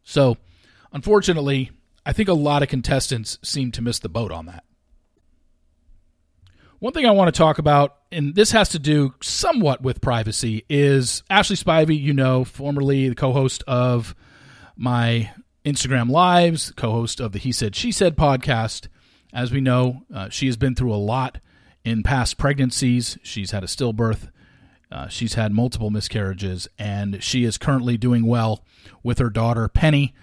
So, 0.03 0.37
unfortunately, 0.91 1.71
I 2.05 2.13
think 2.13 2.29
a 2.29 2.33
lot 2.33 2.63
of 2.63 2.69
contestants 2.69 3.37
seem 3.43 3.71
to 3.73 3.81
miss 3.81 3.99
the 3.99 4.09
boat 4.09 4.31
on 4.31 4.47
that. 4.47 4.63
One 6.79 6.93
thing 6.93 7.05
I 7.05 7.11
want 7.11 7.33
to 7.33 7.37
talk 7.37 7.59
about, 7.59 7.97
and 8.11 8.33
this 8.35 8.51
has 8.51 8.69
to 8.69 8.79
do 8.79 9.13
somewhat 9.21 9.81
with 9.81 10.01
privacy, 10.01 10.65
is 10.69 11.23
Ashley 11.29 11.57
Spivey, 11.57 11.99
you 11.99 12.13
know, 12.13 12.45
formerly 12.45 13.09
the 13.09 13.15
co 13.15 13.33
host 13.33 13.63
of 13.67 14.15
my 14.77 15.29
Instagram 15.65 16.09
Lives, 16.09 16.71
co 16.75 16.91
host 16.91 17.19
of 17.19 17.31
the 17.31 17.39
He 17.39 17.51
Said, 17.51 17.75
She 17.75 17.91
Said 17.91 18.15
podcast. 18.15 18.87
As 19.31 19.51
we 19.51 19.61
know, 19.61 20.03
uh, 20.13 20.29
she 20.29 20.47
has 20.47 20.57
been 20.57 20.73
through 20.73 20.93
a 20.93 20.95
lot 20.95 21.39
in 21.83 22.01
past 22.01 22.37
pregnancies. 22.37 23.17
She's 23.21 23.51
had 23.51 23.63
a 23.63 23.67
stillbirth, 23.67 24.29
uh, 24.91 25.07
she's 25.07 25.35
had 25.35 25.51
multiple 25.51 25.91
miscarriages, 25.91 26.67
and 26.79 27.23
she 27.23 27.43
is 27.43 27.57
currently 27.57 27.97
doing 27.97 28.25
well 28.25 28.63
with 29.03 29.19
her 29.19 29.29
daughter, 29.29 29.67
Penny, 29.67 30.15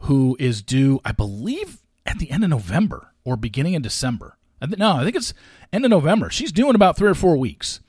who 0.00 0.36
is 0.38 0.62
due, 0.62 1.00
I 1.04 1.12
believe, 1.12 1.78
at 2.04 2.18
the 2.18 2.30
end 2.30 2.44
of 2.44 2.50
November 2.50 3.14
or 3.24 3.36
beginning 3.36 3.76
of 3.76 3.82
December. 3.82 4.36
No, 4.76 4.96
I 4.96 5.04
think 5.04 5.16
it's 5.16 5.32
end 5.72 5.84
of 5.86 5.90
November. 5.90 6.28
She's 6.28 6.52
due 6.52 6.68
in 6.68 6.74
about 6.74 6.96
three 6.96 7.08
or 7.08 7.14
four 7.14 7.36
weeks. 7.38 7.80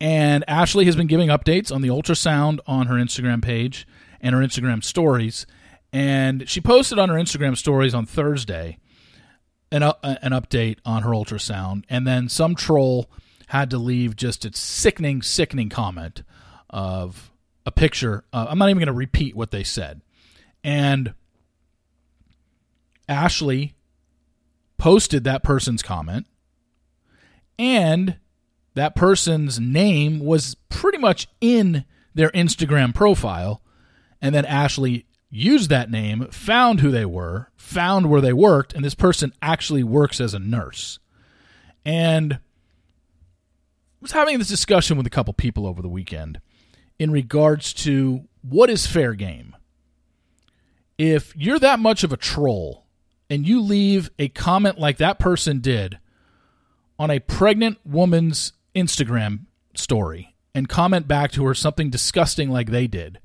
And 0.00 0.44
Ashley 0.48 0.86
has 0.86 0.96
been 0.96 1.06
giving 1.06 1.28
updates 1.28 1.74
on 1.74 1.82
the 1.82 1.88
ultrasound 1.88 2.60
on 2.66 2.86
her 2.86 2.94
Instagram 2.94 3.42
page 3.42 3.86
and 4.20 4.34
her 4.34 4.40
Instagram 4.40 4.82
stories. 4.82 5.46
And 5.92 6.48
she 6.48 6.60
posted 6.60 6.98
on 6.98 7.08
her 7.08 7.14
Instagram 7.14 7.56
stories 7.56 7.94
on 7.94 8.06
Thursday 8.06 8.78
an, 9.70 9.82
uh, 9.82 9.94
an 10.02 10.32
update 10.32 10.78
on 10.84 11.02
her 11.02 11.10
ultrasound. 11.10 11.84
And 11.88 12.06
then 12.06 12.28
some 12.28 12.54
troll 12.54 13.10
had 13.48 13.70
to 13.70 13.78
leave 13.78 14.16
just 14.16 14.44
a 14.44 14.54
sickening, 14.54 15.22
sickening 15.22 15.68
comment 15.68 16.22
of 16.68 17.30
a 17.64 17.70
picture. 17.70 18.24
Uh, 18.32 18.46
I'm 18.48 18.58
not 18.58 18.70
even 18.70 18.78
going 18.78 18.86
to 18.86 18.92
repeat 18.92 19.36
what 19.36 19.50
they 19.50 19.64
said. 19.64 20.00
And 20.62 21.14
Ashley 23.08 23.74
posted 24.78 25.24
that 25.24 25.42
person's 25.42 25.82
comment, 25.82 26.26
and 27.58 28.16
that 28.74 28.94
person's 28.94 29.58
name 29.58 30.18
was 30.18 30.56
pretty 30.68 30.98
much 30.98 31.28
in 31.40 31.84
their 32.14 32.30
Instagram 32.30 32.94
profile. 32.94 33.62
And 34.20 34.34
then 34.34 34.44
Ashley 34.44 35.06
used 35.36 35.70
that 35.70 35.90
name, 35.90 36.28
found 36.30 36.80
who 36.80 36.90
they 36.90 37.04
were, 37.04 37.50
found 37.56 38.08
where 38.08 38.20
they 38.20 38.32
worked, 38.32 38.72
and 38.72 38.84
this 38.84 38.94
person 38.94 39.32
actually 39.42 39.84
works 39.84 40.20
as 40.20 40.34
a 40.34 40.38
nurse. 40.38 40.98
And 41.84 42.34
I 42.34 42.38
was 44.00 44.12
having 44.12 44.38
this 44.38 44.48
discussion 44.48 44.96
with 44.96 45.06
a 45.06 45.10
couple 45.10 45.32
people 45.34 45.66
over 45.66 45.82
the 45.82 45.88
weekend 45.88 46.40
in 46.98 47.10
regards 47.10 47.72
to 47.74 48.24
what 48.42 48.70
is 48.70 48.86
fair 48.86 49.14
game. 49.14 49.54
If 50.98 51.36
you're 51.36 51.58
that 51.58 51.78
much 51.78 52.02
of 52.02 52.12
a 52.12 52.16
troll 52.16 52.86
and 53.28 53.46
you 53.46 53.60
leave 53.60 54.10
a 54.18 54.28
comment 54.28 54.78
like 54.78 54.96
that 54.98 55.18
person 55.18 55.60
did 55.60 55.98
on 56.98 57.10
a 57.10 57.20
pregnant 57.20 57.78
woman's 57.84 58.52
Instagram 58.74 59.40
story 59.74 60.34
and 60.54 60.68
comment 60.68 61.06
back 61.06 61.32
to 61.32 61.44
her 61.44 61.54
something 61.54 61.90
disgusting 61.90 62.48
like 62.48 62.70
they 62.70 62.86
did, 62.86 63.18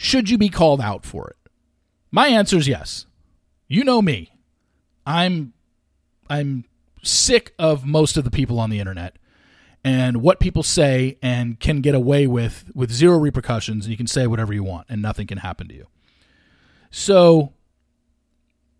should 0.00 0.30
you 0.30 0.38
be 0.38 0.48
called 0.48 0.80
out 0.80 1.04
for 1.04 1.28
it? 1.28 1.50
My 2.12 2.28
answer 2.28 2.56
is 2.56 2.68
yes. 2.68 3.04
You 3.66 3.82
know 3.82 4.00
me. 4.00 4.32
I'm 5.04 5.52
I'm 6.30 6.64
sick 7.02 7.52
of 7.58 7.84
most 7.84 8.16
of 8.16 8.22
the 8.22 8.30
people 8.30 8.60
on 8.60 8.70
the 8.70 8.78
internet 8.78 9.16
and 9.82 10.18
what 10.22 10.38
people 10.38 10.62
say 10.62 11.18
and 11.20 11.58
can 11.58 11.80
get 11.80 11.96
away 11.96 12.28
with 12.28 12.70
with 12.76 12.92
zero 12.92 13.18
repercussions 13.18 13.86
and 13.86 13.90
you 13.90 13.96
can 13.96 14.06
say 14.06 14.28
whatever 14.28 14.54
you 14.54 14.62
want 14.62 14.86
and 14.88 15.02
nothing 15.02 15.26
can 15.26 15.38
happen 15.38 15.66
to 15.66 15.74
you. 15.74 15.88
So 16.92 17.54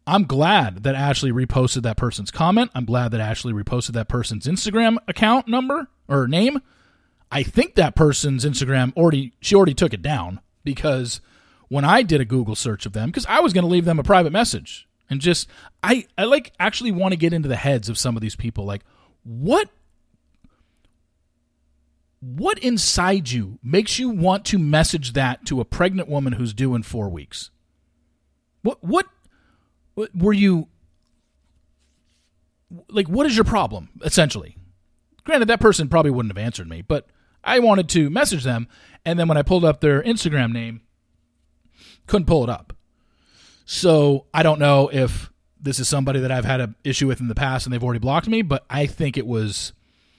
I'm 0.06 0.22
glad 0.22 0.84
that 0.84 0.94
Ashley 0.94 1.32
reposted 1.32 1.82
that 1.82 1.96
person's 1.96 2.30
comment. 2.30 2.70
I'm 2.76 2.84
glad 2.84 3.10
that 3.10 3.20
Ashley 3.20 3.52
reposted 3.52 3.92
that 3.94 4.08
person's 4.08 4.46
Instagram 4.46 4.98
account 5.08 5.48
number 5.48 5.88
or 6.06 6.28
name. 6.28 6.60
I 7.32 7.42
think 7.42 7.74
that 7.74 7.96
person's 7.96 8.44
Instagram 8.44 8.96
already 8.96 9.32
she 9.40 9.56
already 9.56 9.74
took 9.74 9.92
it 9.92 10.00
down 10.00 10.40
because 10.64 11.20
when 11.68 11.84
I 11.84 12.02
did 12.02 12.20
a 12.20 12.24
Google 12.24 12.56
search 12.56 12.86
of 12.86 12.92
them 12.92 13.08
because 13.10 13.26
I 13.26 13.40
was 13.40 13.52
going 13.52 13.64
to 13.64 13.70
leave 13.70 13.84
them 13.84 13.98
a 13.98 14.04
private 14.04 14.32
message 14.32 14.88
and 15.10 15.20
just 15.20 15.48
I 15.82 16.06
I 16.16 16.24
like 16.24 16.52
actually 16.58 16.92
want 16.92 17.12
to 17.12 17.16
get 17.16 17.32
into 17.32 17.48
the 17.48 17.56
heads 17.56 17.88
of 17.88 17.98
some 17.98 18.16
of 18.16 18.22
these 18.22 18.36
people 18.36 18.64
like 18.64 18.82
what 19.24 19.68
what 22.20 22.58
inside 22.58 23.30
you 23.30 23.58
makes 23.62 23.98
you 23.98 24.08
want 24.08 24.44
to 24.46 24.58
message 24.58 25.12
that 25.12 25.44
to 25.46 25.60
a 25.60 25.64
pregnant 25.64 26.08
woman 26.08 26.32
who's 26.32 26.52
due 26.52 26.74
in 26.74 26.82
4 26.82 27.08
weeks? 27.08 27.50
What 28.62 28.82
what 28.82 29.06
were 30.14 30.32
you 30.32 30.68
like 32.88 33.08
what 33.08 33.26
is 33.26 33.34
your 33.34 33.44
problem 33.44 33.88
essentially 34.02 34.56
granted 35.24 35.48
that 35.48 35.58
person 35.58 35.88
probably 35.88 36.10
wouldn't 36.10 36.36
have 36.36 36.44
answered 36.44 36.68
me 36.68 36.82
but 36.82 37.08
i 37.44 37.58
wanted 37.58 37.88
to 37.88 38.10
message 38.10 38.44
them 38.44 38.68
and 39.04 39.18
then 39.18 39.28
when 39.28 39.38
i 39.38 39.42
pulled 39.42 39.64
up 39.64 39.80
their 39.80 40.02
instagram 40.02 40.52
name 40.52 40.80
couldn't 42.06 42.26
pull 42.26 42.42
it 42.42 42.50
up. 42.50 42.72
So 43.66 44.26
i 44.32 44.42
don't 44.42 44.58
know 44.58 44.90
if 44.92 45.30
this 45.60 45.78
is 45.78 45.88
somebody 45.88 46.20
that 46.20 46.32
i've 46.32 46.44
had 46.44 46.60
an 46.60 46.74
issue 46.84 47.06
with 47.06 47.20
in 47.20 47.28
the 47.28 47.34
past 47.34 47.66
and 47.66 47.72
they've 47.72 47.84
already 47.84 47.98
blocked 48.00 48.28
me 48.28 48.42
but 48.42 48.64
i 48.70 48.86
think 48.86 49.16
it 49.16 49.26
was 49.26 49.72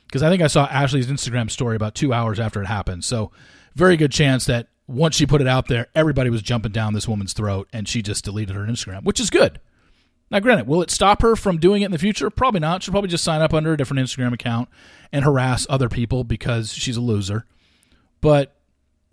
because 0.05 0.21
i 0.21 0.29
think 0.29 0.41
i 0.41 0.47
saw 0.47 0.65
ashley's 0.65 1.07
instagram 1.07 1.49
story 1.49 1.75
about 1.75 1.95
two 1.95 2.13
hours 2.13 2.39
after 2.39 2.61
it 2.61 2.67
happened. 2.67 3.03
So 3.03 3.31
very 3.75 3.97
good 3.97 4.11
chance 4.11 4.45
that 4.45 4.67
once 4.87 5.15
she 5.15 5.25
put 5.25 5.41
it 5.41 5.47
out 5.47 5.67
there 5.67 5.87
everybody 5.95 6.29
was 6.29 6.41
jumping 6.41 6.71
down 6.71 6.93
this 6.93 7.07
woman's 7.07 7.33
throat 7.33 7.67
and 7.73 7.87
she 7.87 8.01
just 8.01 8.25
deleted 8.25 8.55
her 8.55 8.63
instagram 8.63 9.03
which 9.03 9.19
is 9.19 9.29
good 9.29 9.59
now, 10.31 10.39
granted, 10.39 10.67
will 10.67 10.81
it 10.81 10.91
stop 10.91 11.21
her 11.21 11.35
from 11.35 11.57
doing 11.57 11.81
it 11.81 11.85
in 11.85 11.91
the 11.91 11.97
future? 11.97 12.29
Probably 12.29 12.59
not. 12.59 12.83
She'll 12.83 12.91
probably 12.91 13.09
just 13.09 13.23
sign 13.23 13.41
up 13.41 13.53
under 13.53 13.73
a 13.73 13.77
different 13.77 14.05
Instagram 14.05 14.33
account 14.33 14.69
and 15.11 15.25
harass 15.25 15.65
other 15.69 15.89
people 15.89 16.23
because 16.23 16.71
she's 16.71 16.97
a 16.97 17.01
loser. 17.01 17.45
But 18.21 18.55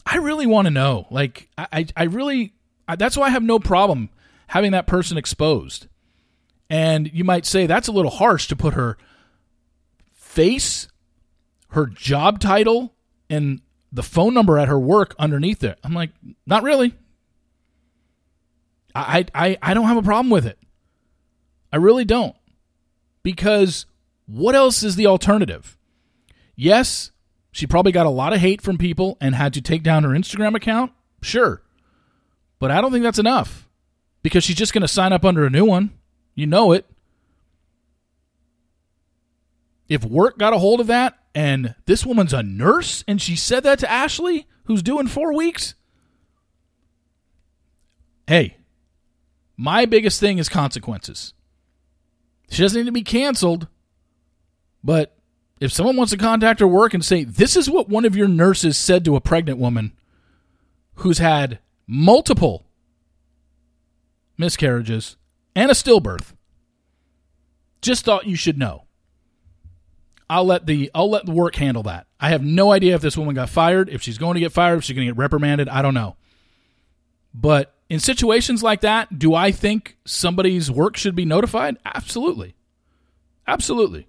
I 0.04 0.16
really 0.18 0.46
want 0.46 0.66
to 0.66 0.70
know. 0.70 1.06
Like, 1.10 1.48
I, 1.56 1.86
I 1.96 2.04
really, 2.04 2.54
I, 2.86 2.96
that's 2.96 3.16
why 3.16 3.26
I 3.26 3.30
have 3.30 3.42
no 3.42 3.58
problem 3.58 4.10
having 4.48 4.72
that 4.72 4.86
person 4.86 5.16
exposed. 5.16 5.86
And 6.68 7.10
you 7.12 7.24
might 7.24 7.46
say 7.46 7.66
that's 7.66 7.88
a 7.88 7.92
little 7.92 8.10
harsh 8.10 8.48
to 8.48 8.56
put 8.56 8.74
her 8.74 8.98
face, 10.12 10.88
her 11.70 11.86
job 11.86 12.40
title, 12.40 12.92
and 13.30 13.62
the 13.90 14.02
phone 14.02 14.34
number 14.34 14.58
at 14.58 14.68
her 14.68 14.78
work 14.78 15.14
underneath 15.18 15.64
it. 15.64 15.78
I'm 15.82 15.94
like, 15.94 16.10
not 16.44 16.62
really. 16.62 16.94
I, 18.94 19.24
I, 19.34 19.56
I 19.62 19.74
don't 19.74 19.86
have 19.86 19.96
a 19.96 20.02
problem 20.02 20.30
with 20.30 20.44
it. 20.44 20.58
I 21.76 21.78
really 21.78 22.06
don't. 22.06 22.34
Because 23.22 23.84
what 24.24 24.54
else 24.54 24.82
is 24.82 24.96
the 24.96 25.06
alternative? 25.06 25.76
Yes, 26.54 27.10
she 27.52 27.66
probably 27.66 27.92
got 27.92 28.06
a 28.06 28.10
lot 28.10 28.32
of 28.32 28.40
hate 28.40 28.62
from 28.62 28.78
people 28.78 29.18
and 29.20 29.34
had 29.34 29.52
to 29.52 29.60
take 29.60 29.82
down 29.82 30.02
her 30.02 30.08
Instagram 30.08 30.54
account. 30.54 30.92
Sure. 31.20 31.60
But 32.58 32.70
I 32.70 32.80
don't 32.80 32.92
think 32.92 33.02
that's 33.02 33.18
enough 33.18 33.68
because 34.22 34.42
she's 34.42 34.56
just 34.56 34.72
going 34.72 34.80
to 34.80 34.88
sign 34.88 35.12
up 35.12 35.22
under 35.22 35.44
a 35.44 35.50
new 35.50 35.66
one. 35.66 35.90
You 36.34 36.46
know 36.46 36.72
it. 36.72 36.86
If 39.86 40.02
work 40.02 40.38
got 40.38 40.54
a 40.54 40.58
hold 40.58 40.80
of 40.80 40.86
that 40.86 41.18
and 41.34 41.74
this 41.84 42.06
woman's 42.06 42.32
a 42.32 42.42
nurse 42.42 43.04
and 43.06 43.20
she 43.20 43.36
said 43.36 43.64
that 43.64 43.80
to 43.80 43.90
Ashley, 43.90 44.46
who's 44.64 44.82
doing 44.82 45.08
four 45.08 45.34
weeks, 45.34 45.74
hey, 48.26 48.56
my 49.58 49.84
biggest 49.84 50.20
thing 50.20 50.38
is 50.38 50.48
consequences. 50.48 51.34
She 52.48 52.62
doesn't 52.62 52.78
need 52.78 52.86
to 52.86 52.92
be 52.92 53.02
canceled. 53.02 53.68
But 54.84 55.16
if 55.60 55.72
someone 55.72 55.96
wants 55.96 56.12
to 56.12 56.18
contact 56.18 56.60
her 56.60 56.66
work 56.66 56.94
and 56.94 57.04
say, 57.04 57.24
this 57.24 57.56
is 57.56 57.68
what 57.68 57.88
one 57.88 58.04
of 58.04 58.16
your 58.16 58.28
nurses 58.28 58.76
said 58.76 59.04
to 59.04 59.16
a 59.16 59.20
pregnant 59.20 59.58
woman 59.58 59.92
who's 60.96 61.18
had 61.18 61.58
multiple 61.86 62.66
miscarriages 64.38 65.16
and 65.54 65.70
a 65.70 65.74
stillbirth, 65.74 66.34
just 67.80 68.04
thought 68.04 68.26
you 68.26 68.36
should 68.36 68.58
know. 68.58 68.84
I'll 70.28 70.44
let 70.44 70.66
the 70.66 70.90
I'll 70.94 71.10
let 71.10 71.24
the 71.24 71.32
work 71.32 71.54
handle 71.54 71.84
that. 71.84 72.06
I 72.18 72.30
have 72.30 72.42
no 72.42 72.72
idea 72.72 72.96
if 72.96 73.00
this 73.00 73.16
woman 73.16 73.34
got 73.34 73.48
fired, 73.48 73.88
if 73.88 74.02
she's 74.02 74.18
going 74.18 74.34
to 74.34 74.40
get 74.40 74.50
fired, 74.50 74.78
if 74.78 74.84
she's 74.84 74.96
going 74.96 75.06
to 75.06 75.12
get 75.12 75.18
reprimanded. 75.18 75.68
I 75.68 75.82
don't 75.82 75.94
know. 75.94 76.16
But 77.32 77.75
in 77.88 78.00
situations 78.00 78.62
like 78.62 78.80
that, 78.80 79.18
do 79.18 79.34
I 79.34 79.52
think 79.52 79.96
somebody's 80.04 80.70
work 80.70 80.96
should 80.96 81.14
be 81.14 81.24
notified? 81.24 81.76
Absolutely. 81.84 82.54
Absolutely. 83.46 84.08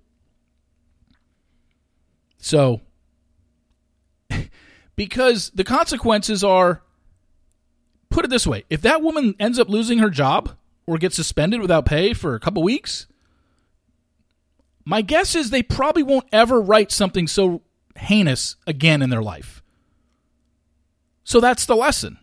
So, 2.39 2.81
because 4.95 5.51
the 5.51 5.63
consequences 5.63 6.43
are 6.43 6.81
put 8.09 8.25
it 8.25 8.29
this 8.29 8.47
way 8.47 8.63
if 8.69 8.81
that 8.81 9.01
woman 9.01 9.35
ends 9.39 9.59
up 9.59 9.69
losing 9.69 9.99
her 9.99 10.09
job 10.09 10.55
or 10.87 10.97
gets 10.97 11.15
suspended 11.15 11.61
without 11.61 11.85
pay 11.85 12.13
for 12.13 12.33
a 12.33 12.39
couple 12.39 12.63
weeks, 12.63 13.05
my 14.85 15.01
guess 15.01 15.35
is 15.35 15.49
they 15.49 15.61
probably 15.61 16.03
won't 16.03 16.27
ever 16.31 16.61
write 16.61 16.91
something 16.91 17.27
so 17.27 17.61
heinous 17.95 18.55
again 18.65 19.01
in 19.01 19.09
their 19.09 19.21
life. 19.21 19.61
So 21.23 21.39
that's 21.41 21.65
the 21.65 21.75
lesson. 21.75 22.17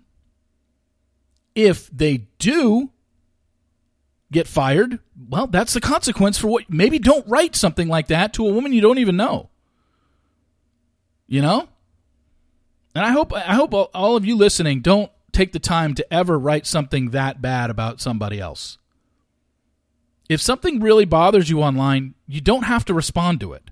If 1.55 1.89
they 1.91 2.27
do 2.39 2.91
get 4.33 4.49
fired, 4.49 4.99
well, 5.29 5.47
that's 5.47 5.75
the 5.75 5.81
consequence 5.81 6.39
for 6.39 6.49
what. 6.49 6.69
Maybe 6.69 6.99
don't 6.99 7.27
write 7.29 7.55
something 7.55 7.89
like 7.89 8.09
that 8.09 8.33
to 8.35 8.47
a 8.47 8.53
woman 8.53 8.73
you 8.73 8.81
don't 8.81 8.99
even 8.99 9.17
know. 9.17 9.51
You 11.27 11.43
know? 11.43 11.69
And 12.95 13.05
I 13.05 13.11
hope 13.11 13.33
I 13.33 13.55
hope 13.55 13.73
all 13.73 14.17
of 14.17 14.25
you 14.25 14.37
listening 14.37 14.81
don't 14.81 15.11
take 15.33 15.53
the 15.53 15.59
time 15.59 15.95
to 15.95 16.15
ever 16.15 16.39
write 16.39 16.67
something 16.67 17.11
that 17.11 17.43
bad 17.43 17.71
about 17.71 18.01
somebody 18.01 18.41
else. 18.41 18.79
If 20.29 20.41
something 20.41 20.81
really 20.81 21.05
bothers 21.05 21.51
you 21.51 21.63
online, 21.63 22.15
you 22.27 22.41
don't 22.41 22.63
have 22.63 22.85
to 22.87 22.95
respond 22.95 23.41
to 23.41 23.53
it. 23.53 23.71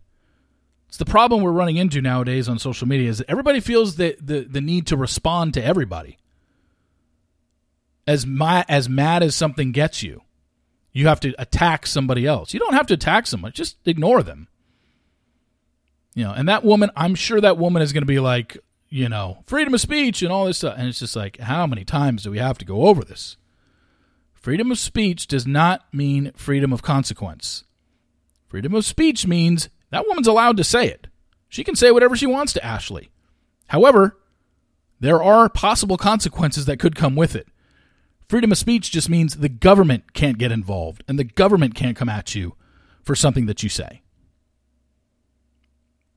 It's 0.89 0.99
the 0.99 1.07
problem 1.07 1.43
we're 1.43 1.53
running 1.53 1.79
into 1.79 2.03
nowadays 2.03 2.49
on 2.49 2.59
social 2.59 2.87
media 2.87 3.09
is 3.09 3.19
that 3.19 3.31
everybody 3.31 3.61
feels 3.61 3.97
the, 3.97 4.15
the, 4.21 4.41
the 4.41 4.61
need 4.61 4.87
to 4.89 4.97
respond 4.97 5.55
to 5.55 5.65
everybody. 5.65 6.19
As 8.13 8.27
my, 8.27 8.65
as 8.69 8.91
mad 8.91 9.23
as 9.23 9.35
something 9.35 9.73
gets 9.73 10.03
you, 10.03 10.21
you 10.93 11.07
have 11.07 11.21
to 11.21 11.35
attack 11.39 11.87
somebody 11.87 12.27
else. 12.27 12.53
You 12.53 12.61
don't 12.61 12.75
have 12.75 12.87
to 12.89 12.95
attack 12.95 13.27
someone, 13.27 13.53
just 13.53 13.77
ignore 13.87 14.23
them. 14.23 14.49
You 16.15 16.25
know, 16.25 16.33
and 16.33 16.47
that 16.51 16.63
woman, 16.63 16.91
I'm 16.95 17.15
sure 17.15 17.41
that 17.41 17.57
woman 17.57 17.81
is 17.81 17.95
going 17.95 18.03
to 18.03 18.07
be 18.07 18.21
like, 18.21 18.59
you 18.91 19.09
know, 19.09 19.39
freedom 19.47 19.73
of 19.73 19.81
speech 19.81 20.21
and 20.21 20.31
all 20.31 20.45
this 20.45 20.59
stuff. 20.59 20.75
And 20.77 20.89
it's 20.89 20.99
just 20.99 21.17
like, 21.17 21.39
how 21.39 21.67
many 21.67 21.87
times 21.87 22.25
do 22.25 22.31
we 22.31 22.39
have 22.39 22.59
to 22.59 22.67
go 22.67 22.89
over 22.89 23.03
this? 23.03 23.39
Freedom 24.35 24.71
of 24.71 24.79
speech 24.79 25.27
does 25.27 25.47
not 25.47 25.87
mean 25.95 26.33
freedom 26.37 26.71
of 26.71 26.83
consequence. 26.83 27.65
Freedom 28.47 28.75
of 28.75 28.85
speech 28.85 29.27
means 29.27 29.71
that 29.89 30.07
woman's 30.07 30.29
allowed 30.29 30.59
to 30.59 30.65
say 30.65 30.87
it. 30.89 31.07
She 31.49 31.65
can 31.65 31.77
say 31.77 31.91
whatever 31.91 32.15
she 32.15 32.27
wants 32.27 32.53
to 32.53 32.65
Ashley. 32.65 33.11
However, 33.69 34.19
there 35.01 35.23
are 35.23 35.49
possible 35.49 35.97
consequences 35.97 36.67
that 36.67 36.79
could 36.79 36.95
come 36.95 37.17
with 37.17 37.35
it. 37.35 37.49
Freedom 38.33 38.51
of 38.51 38.57
speech 38.57 38.91
just 38.91 39.11
means 39.11 39.37
the 39.37 39.51
government 39.51 40.15
can't 40.15 40.39
get 40.39 40.51
involved 40.51 41.05
and 41.07 41.19
the 41.19 41.25
government 41.25 41.75
can't 41.75 41.99
come 41.99 42.09
at 42.09 42.35
you 42.35 42.55
for 43.03 43.15
something 43.15 43.45
that 43.45 43.63
you 43.63 43.69
say. 43.69 44.01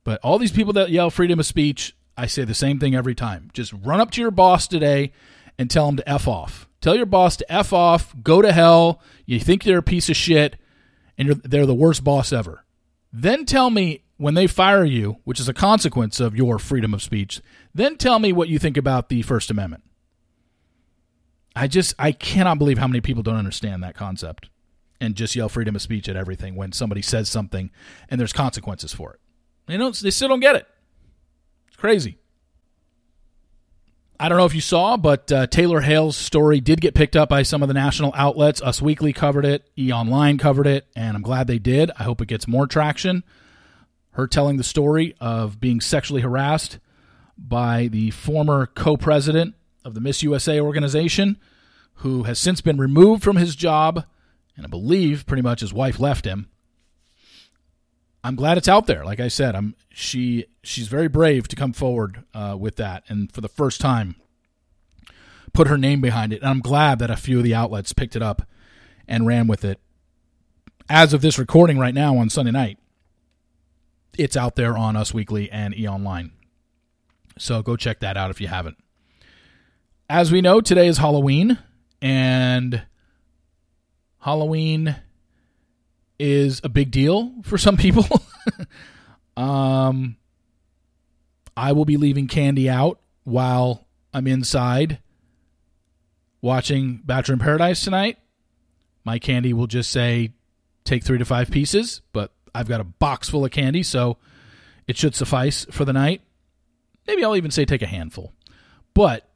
But 0.05 0.21
all 0.23 0.39
these 0.39 0.53
people 0.53 0.71
that 0.71 0.91
yell 0.91 1.09
freedom 1.09 1.41
of 1.41 1.45
speech, 1.45 1.93
I 2.15 2.27
say 2.27 2.45
the 2.45 2.53
same 2.53 2.79
thing 2.79 2.95
every 2.95 3.15
time. 3.15 3.51
Just 3.51 3.73
run 3.73 3.99
up 3.99 4.11
to 4.11 4.21
your 4.21 4.31
boss 4.31 4.65
today 4.65 5.11
and 5.59 5.69
tell 5.69 5.89
him 5.89 5.97
to 5.97 6.09
F 6.09 6.25
off. 6.25 6.69
Tell 6.79 6.95
your 6.95 7.05
boss 7.05 7.35
to 7.35 7.51
F 7.51 7.73
off, 7.73 8.15
go 8.23 8.41
to 8.41 8.53
hell. 8.53 9.01
You 9.25 9.41
think 9.41 9.63
they're 9.63 9.79
a 9.79 9.83
piece 9.83 10.07
of 10.07 10.15
shit, 10.15 10.55
and 11.17 11.31
they're 11.43 11.65
the 11.65 11.75
worst 11.75 12.05
boss 12.05 12.31
ever. 12.31 12.63
Then 13.11 13.43
tell 13.43 13.69
me 13.69 14.05
when 14.15 14.35
they 14.35 14.47
fire 14.47 14.85
you, 14.85 15.17
which 15.25 15.41
is 15.41 15.49
a 15.49 15.53
consequence 15.53 16.21
of 16.21 16.33
your 16.33 16.59
freedom 16.59 16.93
of 16.93 17.03
speech, 17.03 17.41
then 17.73 17.97
tell 17.97 18.19
me 18.19 18.31
what 18.31 18.47
you 18.47 18.57
think 18.57 18.77
about 18.77 19.09
the 19.09 19.21
First 19.21 19.51
Amendment. 19.51 19.83
I 21.55 21.67
just, 21.67 21.93
I 21.97 22.11
cannot 22.11 22.57
believe 22.57 22.77
how 22.77 22.87
many 22.87 23.01
people 23.01 23.23
don't 23.23 23.37
understand 23.37 23.83
that 23.83 23.95
concept 23.95 24.49
and 24.99 25.15
just 25.15 25.35
yell 25.35 25.49
freedom 25.49 25.75
of 25.75 25.81
speech 25.81 26.09
at 26.09 26.15
everything 26.15 26.55
when 26.55 26.71
somebody 26.71 27.01
says 27.01 27.29
something 27.29 27.71
and 28.09 28.19
there's 28.19 28.33
consequences 28.33 28.93
for 28.93 29.13
it. 29.13 29.19
They 29.67 29.77
don't, 29.77 29.95
they 29.97 30.11
still 30.11 30.27
don't 30.27 30.39
get 30.41 30.55
it. 30.55 30.67
It's 31.67 31.77
crazy. 31.77 32.17
I 34.19 34.29
don't 34.29 34.37
know 34.37 34.45
if 34.45 34.55
you 34.55 34.61
saw, 34.61 34.95
but 34.95 35.29
uh, 35.31 35.47
Taylor 35.47 35.81
Hale's 35.81 36.15
story 36.15 36.61
did 36.61 36.79
get 36.79 36.93
picked 36.93 37.17
up 37.17 37.27
by 37.27 37.43
some 37.43 37.61
of 37.61 37.67
the 37.67 37.73
national 37.73 38.13
outlets. 38.15 38.61
Us 38.61 38.81
Weekly 38.81 39.11
covered 39.11 39.43
it, 39.43 39.69
E 39.77 39.91
Online 39.91 40.37
covered 40.37 40.67
it, 40.67 40.87
and 40.95 41.17
I'm 41.17 41.21
glad 41.21 41.47
they 41.47 41.59
did. 41.59 41.91
I 41.97 42.03
hope 42.03 42.21
it 42.21 42.27
gets 42.27 42.47
more 42.47 42.65
traction. 42.65 43.23
Her 44.11 44.27
telling 44.27 44.55
the 44.55 44.63
story 44.63 45.15
of 45.19 45.59
being 45.59 45.81
sexually 45.81 46.21
harassed 46.21 46.79
by 47.37 47.87
the 47.87 48.11
former 48.11 48.67
co 48.67 48.95
president 48.95 49.55
of 49.85 49.93
the 49.93 50.01
Miss 50.01 50.23
USA 50.23 50.59
organization, 50.59 51.37
who 51.99 52.23
has 52.23 52.39
since 52.39 52.59
been 52.59 52.77
removed 52.77 53.23
from 53.23 53.37
his 53.37 53.55
job, 53.55 54.03
and 54.57 54.65
I 54.65 54.69
believe 54.69 55.25
pretty 55.25 55.43
much 55.43 55.61
his 55.61 55.73
wife 55.73 55.99
left 55.99 56.25
him. 56.25 56.49
I'm 58.23 58.35
glad 58.35 58.57
it's 58.57 58.67
out 58.67 58.87
there. 58.87 59.05
Like 59.05 59.19
I 59.19 59.27
said, 59.27 59.55
I'm 59.55 59.75
she 59.89 60.45
she's 60.63 60.87
very 60.87 61.07
brave 61.07 61.47
to 61.47 61.55
come 61.55 61.73
forward 61.73 62.23
uh, 62.33 62.57
with 62.59 62.75
that, 62.77 63.03
and 63.07 63.31
for 63.31 63.39
the 63.39 63.47
first 63.47 63.79
time, 63.79 64.15
put 65.53 65.67
her 65.67 65.77
name 65.77 66.01
behind 66.01 66.33
it. 66.33 66.41
And 66.41 66.49
I'm 66.49 66.59
glad 66.59 66.97
that 66.99 67.11
a 67.11 67.15
few 67.15 67.37
of 67.37 67.43
the 67.43 67.53
outlets 67.53 67.93
picked 67.93 68.15
it 68.15 68.23
up 68.23 68.41
and 69.07 69.27
ran 69.27 69.45
with 69.45 69.63
it. 69.63 69.79
As 70.89 71.13
of 71.13 71.21
this 71.21 71.37
recording 71.37 71.77
right 71.77 71.93
now 71.93 72.17
on 72.17 72.29
Sunday 72.29 72.51
night, 72.51 72.79
it's 74.17 74.35
out 74.35 74.55
there 74.55 74.75
on 74.75 74.95
Us 74.95 75.13
Weekly 75.13 75.49
and 75.51 75.77
E 75.77 75.87
Online. 75.87 76.31
So 77.37 77.61
go 77.61 77.75
check 77.75 77.99
that 77.99 78.17
out 78.17 78.31
if 78.31 78.41
you 78.41 78.47
haven't. 78.47 78.77
As 80.09 80.31
we 80.31 80.41
know, 80.41 80.61
today 80.61 80.87
is 80.87 80.99
Halloween, 80.99 81.57
and 81.99 82.83
Halloween 84.19 84.95
is 86.19 86.61
a 86.63 86.69
big 86.69 86.91
deal 86.91 87.33
for 87.41 87.57
some 87.57 87.75
people. 87.75 88.05
um, 89.37 90.15
I 91.57 91.71
will 91.71 91.85
be 91.85 91.97
leaving 91.97 92.27
candy 92.27 92.69
out 92.69 92.99
while 93.23 93.87
I'm 94.13 94.27
inside 94.27 94.99
watching 96.39 97.01
Bachelor 97.03 97.33
in 97.33 97.39
Paradise 97.39 97.83
tonight. 97.83 98.19
My 99.05 99.17
candy 99.17 99.53
will 99.53 99.65
just 99.65 99.89
say 99.89 100.33
take 100.83 101.03
three 101.03 101.17
to 101.17 101.25
five 101.25 101.49
pieces, 101.49 102.01
but 102.13 102.31
I've 102.53 102.67
got 102.67 102.79
a 102.79 102.83
box 102.83 103.27
full 103.27 103.43
of 103.43 103.49
candy, 103.49 103.81
so 103.81 104.17
it 104.87 104.97
should 104.97 105.15
suffice 105.15 105.65
for 105.71 105.83
the 105.83 105.93
night. 105.93 106.21
Maybe 107.07 107.23
I'll 107.23 107.35
even 107.35 107.49
say 107.49 107.65
take 107.65 107.81
a 107.81 107.87
handful. 107.87 108.33
But 108.93 109.27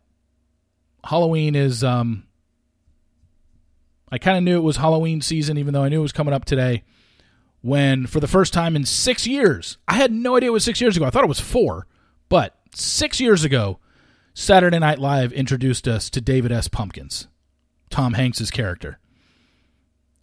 Halloween 1.04 1.56
is 1.56 1.84
um 1.84 2.24
I 4.12 4.18
kind 4.18 4.38
of 4.38 4.44
knew 4.44 4.58
it 4.58 4.64
was 4.64 4.78
Halloween 4.78 5.22
season, 5.22 5.58
even 5.58 5.74
though 5.74 5.84
I 5.84 5.90
knew 5.90 6.00
it 6.00 6.04
was 6.04 6.12
coming 6.12 6.34
up 6.34 6.46
today. 6.46 6.84
When, 7.62 8.08
for 8.08 8.20
the 8.20 8.28
first 8.28 8.54
time 8.54 8.76
in 8.76 8.86
six 8.86 9.28
years, 9.28 9.78
I 9.88 9.96
had 9.96 10.12
no 10.12 10.38
idea 10.38 10.50
it 10.50 10.54
was 10.54 10.64
six 10.64 10.80
years 10.80 10.96
ago. 10.96 11.06
I 11.06 11.10
thought 11.10 11.26
it 11.26 11.30
was 11.30 11.42
four, 11.42 11.86
but 12.30 12.58
six 12.74 13.20
years 13.20 13.44
ago, 13.44 13.80
Saturday 14.34 14.80
Night 14.80 14.98
Live 14.98 15.34
introduced 15.34 15.88
us 15.88 16.10
to 16.12 16.22
David 16.22 16.52
S. 16.52 16.70
Pumpkins, 16.70 17.28
Tom 17.90 18.14
Hanks's 18.14 18.50
character, 18.50 19.00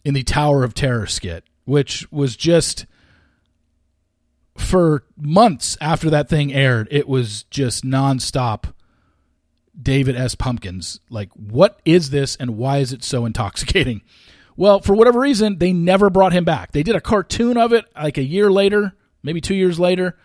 in 0.03 0.15
the 0.15 0.23
Tower 0.23 0.63
of 0.63 0.73
Terror 0.73 1.05
skit, 1.05 1.43
which 1.65 2.11
was 2.11 2.35
just 2.35 2.87
for 4.55 5.03
months 5.15 5.77
after 5.79 6.09
that 6.09 6.27
thing 6.27 6.51
aired, 6.51 6.87
it 6.89 7.07
was 7.07 7.43
just 7.43 7.85
nonstop 7.85 8.73
David 9.81 10.15
S. 10.15 10.35
Pumpkins. 10.35 10.99
Like, 11.09 11.29
what 11.33 11.79
is 11.85 12.09
this 12.09 12.35
and 12.35 12.57
why 12.57 12.77
is 12.77 12.93
it 12.93 13.03
so 13.03 13.25
intoxicating? 13.25 14.01
Well, 14.55 14.79
for 14.79 14.95
whatever 14.95 15.19
reason, 15.19 15.59
they 15.59 15.71
never 15.71 16.09
brought 16.09 16.33
him 16.33 16.43
back. 16.43 16.71
They 16.71 16.83
did 16.83 16.95
a 16.95 17.01
cartoon 17.01 17.57
of 17.57 17.73
it 17.73 17.85
like 17.95 18.17
a 18.17 18.23
year 18.23 18.51
later, 18.51 18.95
maybe 19.21 19.39
two 19.39 19.53
years 19.55 19.79
later, 19.79 20.17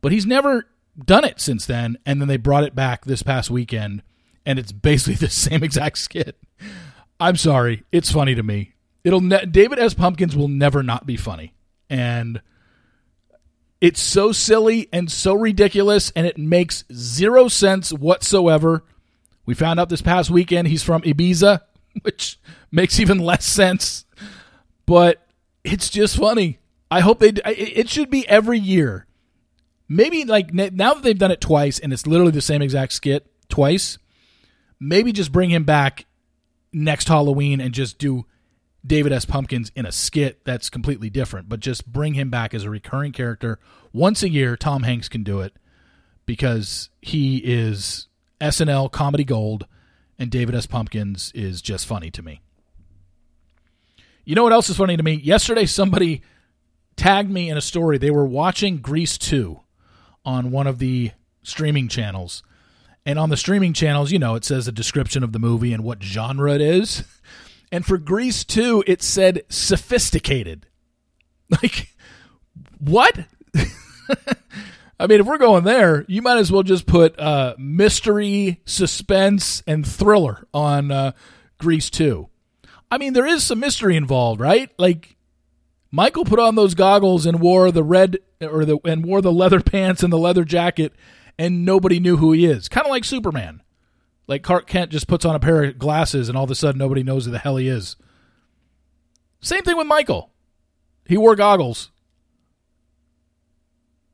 but 0.00 0.12
he's 0.12 0.26
never 0.26 0.66
done 1.04 1.24
it 1.24 1.40
since 1.40 1.66
then. 1.66 1.98
And 2.06 2.20
then 2.20 2.28
they 2.28 2.36
brought 2.36 2.64
it 2.64 2.76
back 2.76 3.04
this 3.04 3.22
past 3.22 3.50
weekend, 3.50 4.02
and 4.46 4.58
it's 4.58 4.70
basically 4.70 5.14
the 5.26 5.28
same 5.28 5.64
exact 5.64 5.98
skit. 5.98 6.36
I'm 7.18 7.36
sorry, 7.36 7.82
it's 7.90 8.12
funny 8.12 8.36
to 8.36 8.44
me. 8.44 8.74
It'll 9.02 9.20
ne- 9.20 9.46
David 9.46 9.80
S. 9.80 9.94
Pumpkins 9.94 10.36
will 10.36 10.48
never 10.48 10.84
not 10.84 11.04
be 11.04 11.16
funny, 11.16 11.54
and 11.90 12.40
it's 13.80 14.00
so 14.00 14.32
silly 14.32 14.88
and 14.92 15.10
so 15.10 15.34
ridiculous, 15.34 16.12
and 16.16 16.26
it 16.26 16.38
makes 16.38 16.84
zero 16.92 17.48
sense 17.48 17.92
whatsoever. 17.92 18.84
We 19.46 19.54
found 19.54 19.78
out 19.78 19.88
this 19.88 20.02
past 20.02 20.30
weekend 20.30 20.68
he's 20.68 20.82
from 20.82 21.02
Ibiza, 21.02 21.60
which 22.02 22.38
makes 22.72 22.98
even 22.98 23.18
less 23.18 23.44
sense. 23.44 24.04
But 24.86 25.26
it's 25.64 25.90
just 25.90 26.16
funny. 26.16 26.58
I 26.90 27.00
hope 27.00 27.20
they. 27.20 27.32
It 27.44 27.88
should 27.88 28.10
be 28.10 28.26
every 28.28 28.58
year. 28.58 29.06
Maybe 29.88 30.24
like 30.24 30.52
now 30.52 30.94
that 30.94 31.02
they've 31.02 31.18
done 31.18 31.30
it 31.30 31.40
twice, 31.40 31.78
and 31.78 31.92
it's 31.92 32.06
literally 32.06 32.32
the 32.32 32.40
same 32.40 32.62
exact 32.62 32.92
skit 32.92 33.26
twice. 33.48 33.98
Maybe 34.80 35.12
just 35.12 35.32
bring 35.32 35.50
him 35.50 35.64
back 35.64 36.06
next 36.72 37.08
Halloween 37.08 37.60
and 37.60 37.72
just 37.72 37.98
do 37.98 38.26
David 38.86 39.12
S. 39.12 39.24
Pumpkins 39.24 39.72
in 39.74 39.86
a 39.86 39.92
skit 39.92 40.44
that's 40.44 40.70
completely 40.70 41.10
different, 41.10 41.48
but 41.48 41.60
just 41.60 41.90
bring 41.90 42.14
him 42.14 42.30
back 42.30 42.54
as 42.54 42.64
a 42.64 42.70
recurring 42.70 43.12
character 43.12 43.58
once 43.92 44.22
a 44.22 44.28
year. 44.28 44.56
Tom 44.56 44.84
Hanks 44.84 45.08
can 45.08 45.22
do 45.22 45.40
it 45.40 45.54
because 46.26 46.90
he 47.02 47.38
is 47.38 48.08
SNL 48.40 48.90
comedy 48.92 49.24
gold, 49.24 49.66
and 50.18 50.30
David 50.30 50.54
S. 50.54 50.66
Pumpkins 50.66 51.32
is 51.34 51.60
just 51.60 51.86
funny 51.86 52.10
to 52.10 52.22
me. 52.22 52.40
You 54.24 54.34
know 54.34 54.42
what 54.42 54.52
else 54.52 54.68
is 54.68 54.76
funny 54.76 54.96
to 54.96 55.02
me? 55.02 55.14
Yesterday, 55.14 55.64
somebody 55.64 56.22
tagged 56.96 57.30
me 57.30 57.48
in 57.48 57.56
a 57.56 57.62
story. 57.62 57.96
They 57.96 58.10
were 58.10 58.26
watching 58.26 58.78
Grease 58.78 59.16
2 59.16 59.60
on 60.24 60.50
one 60.50 60.66
of 60.66 60.78
the 60.78 61.12
streaming 61.42 61.88
channels. 61.88 62.42
And 63.06 63.18
on 63.18 63.30
the 63.30 63.36
streaming 63.38 63.72
channels, 63.72 64.12
you 64.12 64.18
know, 64.18 64.34
it 64.34 64.44
says 64.44 64.68
a 64.68 64.72
description 64.72 65.22
of 65.22 65.32
the 65.32 65.38
movie 65.38 65.72
and 65.72 65.82
what 65.82 66.02
genre 66.02 66.52
it 66.54 66.60
is. 66.60 67.04
And 67.70 67.84
for 67.84 67.98
Grease 67.98 68.44
2, 68.44 68.84
it 68.86 69.02
said 69.02 69.42
sophisticated. 69.48 70.66
Like, 71.62 71.94
what? 72.78 73.20
I 75.00 75.06
mean, 75.06 75.20
if 75.20 75.26
we're 75.26 75.38
going 75.38 75.64
there, 75.64 76.04
you 76.08 76.20
might 76.20 76.36
as 76.36 76.52
well 76.52 76.62
just 76.62 76.84
put 76.84 77.18
uh, 77.18 77.54
mystery, 77.56 78.60
suspense, 78.66 79.62
and 79.66 79.86
thriller 79.86 80.46
on 80.52 80.90
uh, 80.90 81.12
Grease 81.56 81.88
2. 81.88 82.28
I 82.90 82.98
mean, 82.98 83.14
there 83.14 83.26
is 83.26 83.44
some 83.44 83.60
mystery 83.60 83.96
involved, 83.96 84.42
right? 84.42 84.70
Like, 84.78 85.16
Michael 85.90 86.24
put 86.24 86.38
on 86.38 86.54
those 86.54 86.74
goggles 86.74 87.26
and 87.26 87.40
wore 87.40 87.70
the 87.70 87.82
red 87.82 88.18
or 88.40 88.64
the 88.64 88.78
and 88.84 89.04
wore 89.04 89.22
the 89.22 89.32
leather 89.32 89.60
pants 89.62 90.02
and 90.02 90.12
the 90.12 90.18
leather 90.18 90.44
jacket, 90.44 90.92
and 91.38 91.64
nobody 91.64 92.00
knew 92.00 92.16
who 92.16 92.32
he 92.32 92.46
is. 92.46 92.68
Kind 92.68 92.86
of 92.86 92.90
like 92.90 93.04
Superman. 93.04 93.62
Like 94.28 94.42
Clark 94.42 94.66
Kent 94.66 94.92
just 94.92 95.08
puts 95.08 95.24
on 95.24 95.34
a 95.34 95.40
pair 95.40 95.64
of 95.64 95.78
glasses, 95.78 96.28
and 96.28 96.38
all 96.38 96.44
of 96.44 96.50
a 96.50 96.54
sudden 96.54 96.78
nobody 96.78 97.02
knows 97.02 97.24
who 97.24 97.32
the 97.32 97.38
hell 97.38 97.56
he 97.56 97.66
is. 97.66 97.96
Same 99.40 99.62
thing 99.62 99.76
with 99.76 99.86
Michael. 99.86 100.30
He 101.06 101.16
wore 101.16 101.34
goggles 101.34 101.90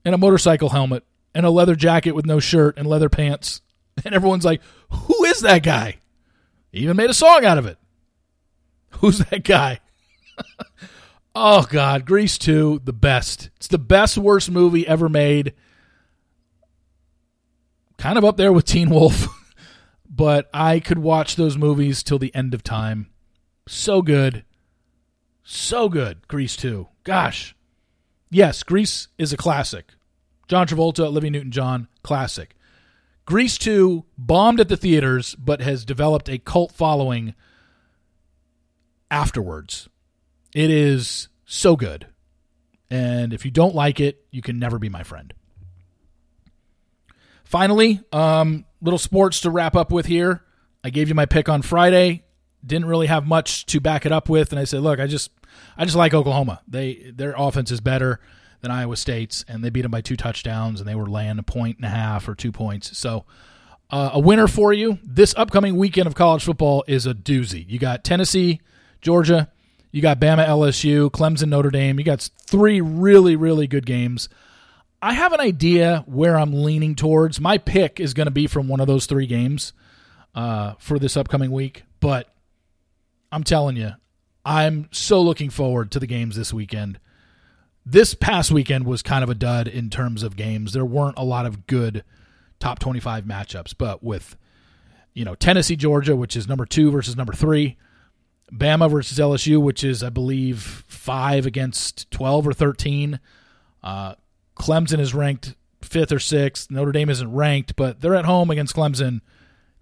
and 0.05 0.15
a 0.15 0.19
motorcycle 0.19 0.69
helmet 0.69 1.03
and 1.35 1.45
a 1.45 1.51
leather 1.51 1.75
jacket 1.75 2.13
with 2.13 2.27
no 2.27 2.39
shirt 2.39 2.79
and 2.79 2.87
leather 2.87 3.09
pants. 3.11 3.61
And 4.05 4.13
everyone's 4.13 4.45
like, 4.45 4.61
who 4.91 5.25
is 5.27 5.43
that 5.43 5.63
guy? 5.63 5.99
He 6.73 6.81
even 6.81 6.97
made 6.97 7.11
a 7.11 7.15
song 7.15 7.45
out 7.45 7.59
of 7.59 7.67
it. 7.67 7.79
Who's 8.99 9.19
that 9.19 9.45
guy? 9.45 9.79
oh, 11.37 11.63
God. 11.63 12.05
Grease 12.05 12.37
2, 12.37 12.81
the 12.83 12.93
best. 12.93 13.51
It's 13.55 13.69
the 13.69 13.79
best, 13.79 14.19
worst 14.19 14.51
movie 14.51 14.85
ever 14.85 15.09
made. 15.09 15.55
Kind 17.99 18.19
of 18.19 18.25
up 18.25 18.37
there 18.37 18.53
with 18.53 18.65
Teen 18.65 18.91
Wolf. 18.91 19.29
But 20.15 20.49
I 20.55 20.81
could 20.81 20.99
watch 20.99 21.37
those 21.37 21.57
movies 21.57 22.03
till 22.03 22.19
the 22.19 22.35
end 22.35 22.55
of 22.55 22.63
time. 22.63 23.09
So 23.67 24.03
good. 24.03 24.45
So 25.43 25.89
good. 25.89 26.27
Grease 26.29 26.57
2. 26.57 26.89
Gosh. 27.03 27.57
Yes, 28.31 28.63
Grease 28.63 29.09
is 29.19 29.33
a 29.33 29.37
classic. 29.37 29.93
John 30.47 30.67
Travolta, 30.67 31.01
Olivia 31.01 31.31
Newton 31.31 31.51
John, 31.51 31.89
classic. 32.03 32.57
Grease 33.25 33.57
2 33.59 34.05
bombed 34.19 34.61
at 34.61 34.69
the 34.69 34.77
theaters, 34.77 35.35
but 35.37 35.63
has 35.63 35.85
developed 35.85 36.29
a 36.29 36.39
cult 36.39 36.73
following 36.73 37.35
afterwards. 39.11 39.89
It 40.55 40.71
is 40.71 41.29
so 41.45 41.75
good. 41.75 42.07
And 42.91 43.33
if 43.33 43.45
you 43.45 43.51
don't 43.51 43.75
like 43.75 43.99
it, 43.99 44.25
you 44.31 44.43
can 44.43 44.59
never 44.59 44.79
be 44.79 44.89
my 44.89 45.03
friend. 45.03 45.33
Finally, 47.55 48.01
um, 48.11 48.65
little 48.83 48.99
sports 48.99 49.43
to 49.43 49.49
wrap 49.49 49.77
up 49.77 49.93
with 49.93 50.07
here. 50.07 50.43
I 50.83 50.91
gave 50.91 51.09
you 51.09 51.15
my 51.15 51.25
pick 51.25 51.49
on 51.49 51.63
Friday. 51.63 52.25
Didn't 52.67 52.89
really 52.89 53.07
have 53.07 53.29
much 53.29 53.65
to 53.67 53.79
back 53.79 54.05
it 54.05 54.11
up 54.11 54.29
with, 54.29 54.51
and 54.51 54.59
I 54.59 54.65
said, 54.65 54.81
look, 54.81 54.99
I 54.99 55.07
just 55.07 55.31
I 55.79 55.85
just 55.85 55.97
like 55.97 56.13
Oklahoma. 56.13 56.63
They 56.67 57.13
their 57.15 57.33
offense 57.39 57.71
is 57.71 57.81
better 57.81 58.19
than 58.61 58.73
Iowa 58.73 58.97
State's, 58.97 59.45
and 59.47 59.63
they 59.63 59.71
beat 59.71 59.83
them 59.83 59.93
by 59.93 60.01
two 60.01 60.17
touchdowns, 60.17 60.81
and 60.81 60.89
they 60.89 60.97
were 60.97 61.07
laying 61.07 61.39
a 61.39 61.45
point 61.45 61.77
and 61.77 61.85
a 61.85 61.91
half 61.91 62.29
or 62.29 62.35
two 62.35 62.51
points. 62.51 62.99
So, 62.99 63.25
uh, 63.89 64.11
a 64.15 64.19
winner 64.19 64.49
for 64.49 64.73
you 64.73 64.99
this 65.05 65.33
upcoming 65.37 65.77
weekend 65.77 66.09
of 66.09 66.17
college 66.17 66.43
football 66.43 66.83
is 66.89 67.07
a 67.07 67.15
doozy. 67.15 67.65
You 67.69 67.79
got 67.79 68.03
Tennessee, 68.03 68.63
Georgia, 69.01 69.49
you 69.93 70.03
got 70.03 70.19
Bama, 70.19 70.45
LSU, 70.45 71.09
Clemson, 71.09 71.51
Notre 71.51 71.71
Dame. 71.71 72.01
You 72.01 72.05
got 72.05 72.29
three 72.49 72.81
really, 72.81 73.37
really 73.37 73.69
good 73.69 73.87
games. 73.87 74.29
I 75.05 75.13
have 75.13 75.33
an 75.33 75.41
idea 75.41 76.03
where 76.07 76.39
I'm 76.39 76.63
leaning 76.65 76.95
towards. 76.95 77.41
My 77.41 77.59
pick 77.59 78.01
is 78.01 78.15
going 78.15 78.27
to 78.27 78.31
be 78.31 78.47
from 78.47 78.69
one 78.69 78.81
of 78.81 78.87
those 78.87 79.07
three 79.07 79.27
games 79.27 79.73
uh, 80.35 80.75
for 80.79 80.99
this 80.99 81.17
upcoming 81.17 81.51
week, 81.51 81.85
but 82.01 82.33
I'm 83.31 83.45
telling 83.45 83.77
you, 83.77 83.93
I'm 84.45 84.89
so 84.93 85.21
looking 85.21 85.51
forward 85.51 85.91
to 85.93 86.01
the 86.01 86.07
games 86.07 86.37
this 86.37 86.53
weekend 86.53 86.99
this 87.87 88.15
past 88.15 88.51
weekend 88.51 88.87
was 88.87 89.03
kind 89.03 89.23
of 89.23 89.31
a 89.31 89.35
dud 89.35 89.69
in 89.69 89.91
terms 89.91 90.23
of 90.23 90.37
games. 90.37 90.73
There 90.73 90.85
weren't 90.85 91.19
a 91.19 91.25
lot 91.25 91.47
of 91.47 91.67
good 91.67 92.05
top 92.59 92.79
25 92.79 93.25
matchups, 93.25 93.75
but 93.77 94.03
with 94.03 94.37
you 95.13 95.25
know 95.25 95.35
Tennessee, 95.35 95.77
Georgia, 95.77 96.17
which 96.17 96.37
is 96.37 96.49
number 96.49 96.65
2 96.65 96.91
versus 96.91 97.17
number 97.17 97.33
3, 97.33 97.77
Bama 98.53 98.91
versus 98.91 99.19
LSU, 99.19 99.61
which 99.61 99.85
is 99.85 100.03
I 100.03 100.09
believe 100.09 100.85
5 100.89 101.47
against 101.47 102.11
12 102.11 102.49
or 102.49 102.53
13. 102.53 103.21
Uh, 103.83 104.15
Clemson 104.57 105.01
is 105.01 105.15
ranked 105.15 105.55
5th 105.83 106.13
or 106.13 106.17
6th. 106.17 106.71
Notre 106.71 106.93
Dame 106.93 107.11
isn't 107.11 107.33
ranked, 107.33 107.77
but 107.77 108.01
they're 108.01 108.15
at 108.15 108.25
home 108.25 108.51
against 108.51 108.75
Clemson. 108.75 109.21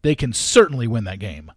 They 0.02 0.14
can 0.14 0.32
certainly 0.32 0.86
win 0.86 1.04
that 1.04 1.18
game. 1.18 1.52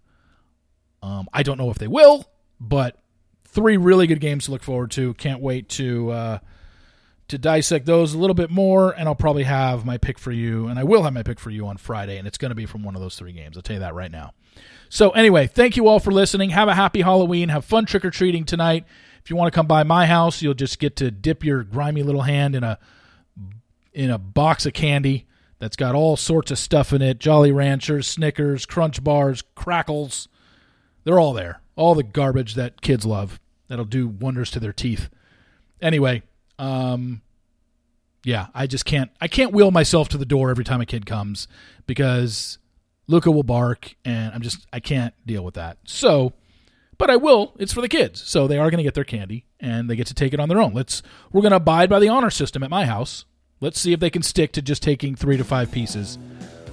Um, 1.01 1.28
I 1.34 1.43
don't 1.43 1.58
know 1.58 1.69
if 1.69 1.78
they 1.78 1.88
will, 1.88 2.25
but 2.60 2.97
three 3.45 3.78
really 3.78 4.08
good 4.08 4.19
games 4.19 4.45
to 4.45 4.51
look 4.51 4.63
forward 4.63 4.91
to. 4.91 5.13
Can't 5.15 5.41
wait 5.41 5.69
to 5.69 6.12
uh, 6.12 6.39
to 7.28 7.38
dissect 7.38 7.86
those 7.86 8.13
a 8.13 8.17
little 8.17 8.34
bit 8.36 8.49
more, 8.49 8.91
and 8.91 9.08
I'll 9.08 9.15
probably 9.15 9.43
have 9.43 9.86
my 9.86 9.97
pick 9.97 10.19
for 10.19 10.32
you, 10.32 10.67
and 10.67 10.78
I 10.78 10.84
will 10.84 11.04
have 11.04 11.13
my 11.13 11.23
pick 11.23 11.39
for 11.39 11.49
you 11.49 11.67
on 11.67 11.78
Friday, 11.78 12.17
and 12.17 12.28
it's 12.28 12.38
going 12.38 12.49
to 12.49 12.56
be 12.56 12.65
from 12.65 12.84
one 12.84 12.95
of 12.95 13.01
those 13.01 13.15
three 13.15 13.34
games. 13.34 13.58
I'll 13.58 13.63
tell 13.63 13.75
you 13.75 13.80
that 13.80 13.95
right 13.95 14.12
now. 14.12 14.34
So 14.89 15.10
anyway, 15.12 15.47
thank 15.47 15.75
you 15.75 15.88
all 15.88 15.99
for 15.99 16.12
listening. 16.12 16.51
Have 16.51 16.67
a 16.67 16.75
happy 16.75 17.01
Halloween. 17.01 17.49
Have 17.49 17.65
fun 17.65 17.86
trick 17.86 18.06
or 18.06 18.12
treating 18.12 18.45
tonight. 18.45 18.86
If 19.23 19.30
you 19.30 19.36
want 19.36 19.51
to 19.51 19.56
come 19.56 19.65
by 19.65 19.84
my 19.84 20.06
house, 20.06 20.41
you'll 20.41 20.54
just 20.54 20.78
get 20.78 20.95
to 20.97 21.10
dip 21.10 21.43
your 21.43 21.63
grimy 21.63 22.04
little 22.04 22.21
hand 22.21 22.56
in 22.56 22.63
a 22.63 22.78
in 23.95 24.12
a 24.12 24.17
box 24.17 24.65
of 24.65 24.73
candy 24.73 25.25
that's 25.58 25.77
got 25.77 25.95
all 25.95 26.17
sorts 26.17 26.51
of 26.51 26.60
stuff 26.60 26.93
in 26.93 27.01
it: 27.01 27.19
Jolly 27.19 27.51
Ranchers, 27.51 28.08
Snickers, 28.08 28.65
Crunch 28.65 29.03
Bars, 29.03 29.43
Krackels. 29.55 30.27
They're 31.03 31.19
all 31.19 31.34
there. 31.34 31.62
All 31.75 31.95
the 31.95 32.03
garbage 32.03 32.55
that 32.55 32.81
kids 32.81 33.05
love 33.05 33.39
that'll 33.67 33.86
do 33.86 34.08
wonders 34.08 34.51
to 34.51 34.60
their 34.60 34.73
teeth. 34.73 35.10
Anyway, 35.81 36.23
um, 36.60 37.21
yeah, 38.23 38.47
I 38.53 38.67
just 38.67 38.86
can't. 38.86 39.12
I 39.21 39.27
can't 39.27 39.53
wheel 39.53 39.71
myself 39.71 40.10
to 40.10 40.17
the 40.17 40.25
door 40.25 40.49
every 40.49 40.65
time 40.65 40.81
a 40.81 40.86
kid 40.86 41.05
comes 41.05 41.47
because 41.88 42.58
Luca 43.08 43.31
will 43.31 43.43
bark, 43.43 43.95
and 44.03 44.34
I'm 44.34 44.41
just 44.41 44.65
I 44.73 44.79
can't 44.79 45.13
deal 45.25 45.43
with 45.43 45.53
that. 45.55 45.77
So, 45.86 46.34
but 46.97 47.10
I 47.10 47.15
will. 47.15 47.53
It's 47.58 47.73
for 47.73 47.81
the 47.81 47.89
kids, 47.89 48.21
so 48.23 48.47
they 48.47 48.58
are 48.58 48.69
going 48.69 48.79
to 48.79 48.84
get 48.84 48.93
their 48.93 49.03
candy 49.03 49.45
and 49.60 49.89
they 49.89 49.95
get 49.95 50.08
to 50.08 50.13
take 50.13 50.34
it 50.34 50.39
on 50.39 50.49
their 50.49 50.62
own. 50.62 50.73
Let's 50.73 51.01
we're 51.31 51.41
going 51.41 51.51
to 51.51 51.58
abide 51.58 51.89
by 51.89 51.99
the 51.99 52.10
honor 52.10 52.29
system 52.29 52.63
at 52.63 52.69
my 52.69 52.86
house. 52.86 53.25
Let's 53.62 53.80
see 53.80 53.94
if 53.94 54.00
they 54.00 54.10
can 54.10 54.22
stick 54.22 54.52
to 54.54 54.62
just 54.62 54.84
taking 54.84 55.15
three 55.15 55.38
to 55.38 55.44
five 55.44 55.72
pieces 55.72 56.18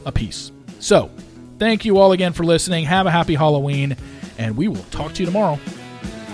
a 0.05 0.13
piece. 0.13 0.51
So, 0.81 1.11
thank 1.59 1.85
you 1.85 1.99
all 1.99 2.13
again 2.13 2.33
for 2.33 2.45
listening. 2.45 2.85
Have 2.85 3.07
a 3.07 3.11
happy 3.11 3.35
Halloween, 3.35 3.97
and 4.39 4.57
we 4.57 4.69
will 4.69 4.85
talk 4.91 5.13
to 5.15 5.21
you 5.23 5.27
tomorrow. 5.27 5.59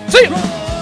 See 0.08 0.26
you. 0.26 0.77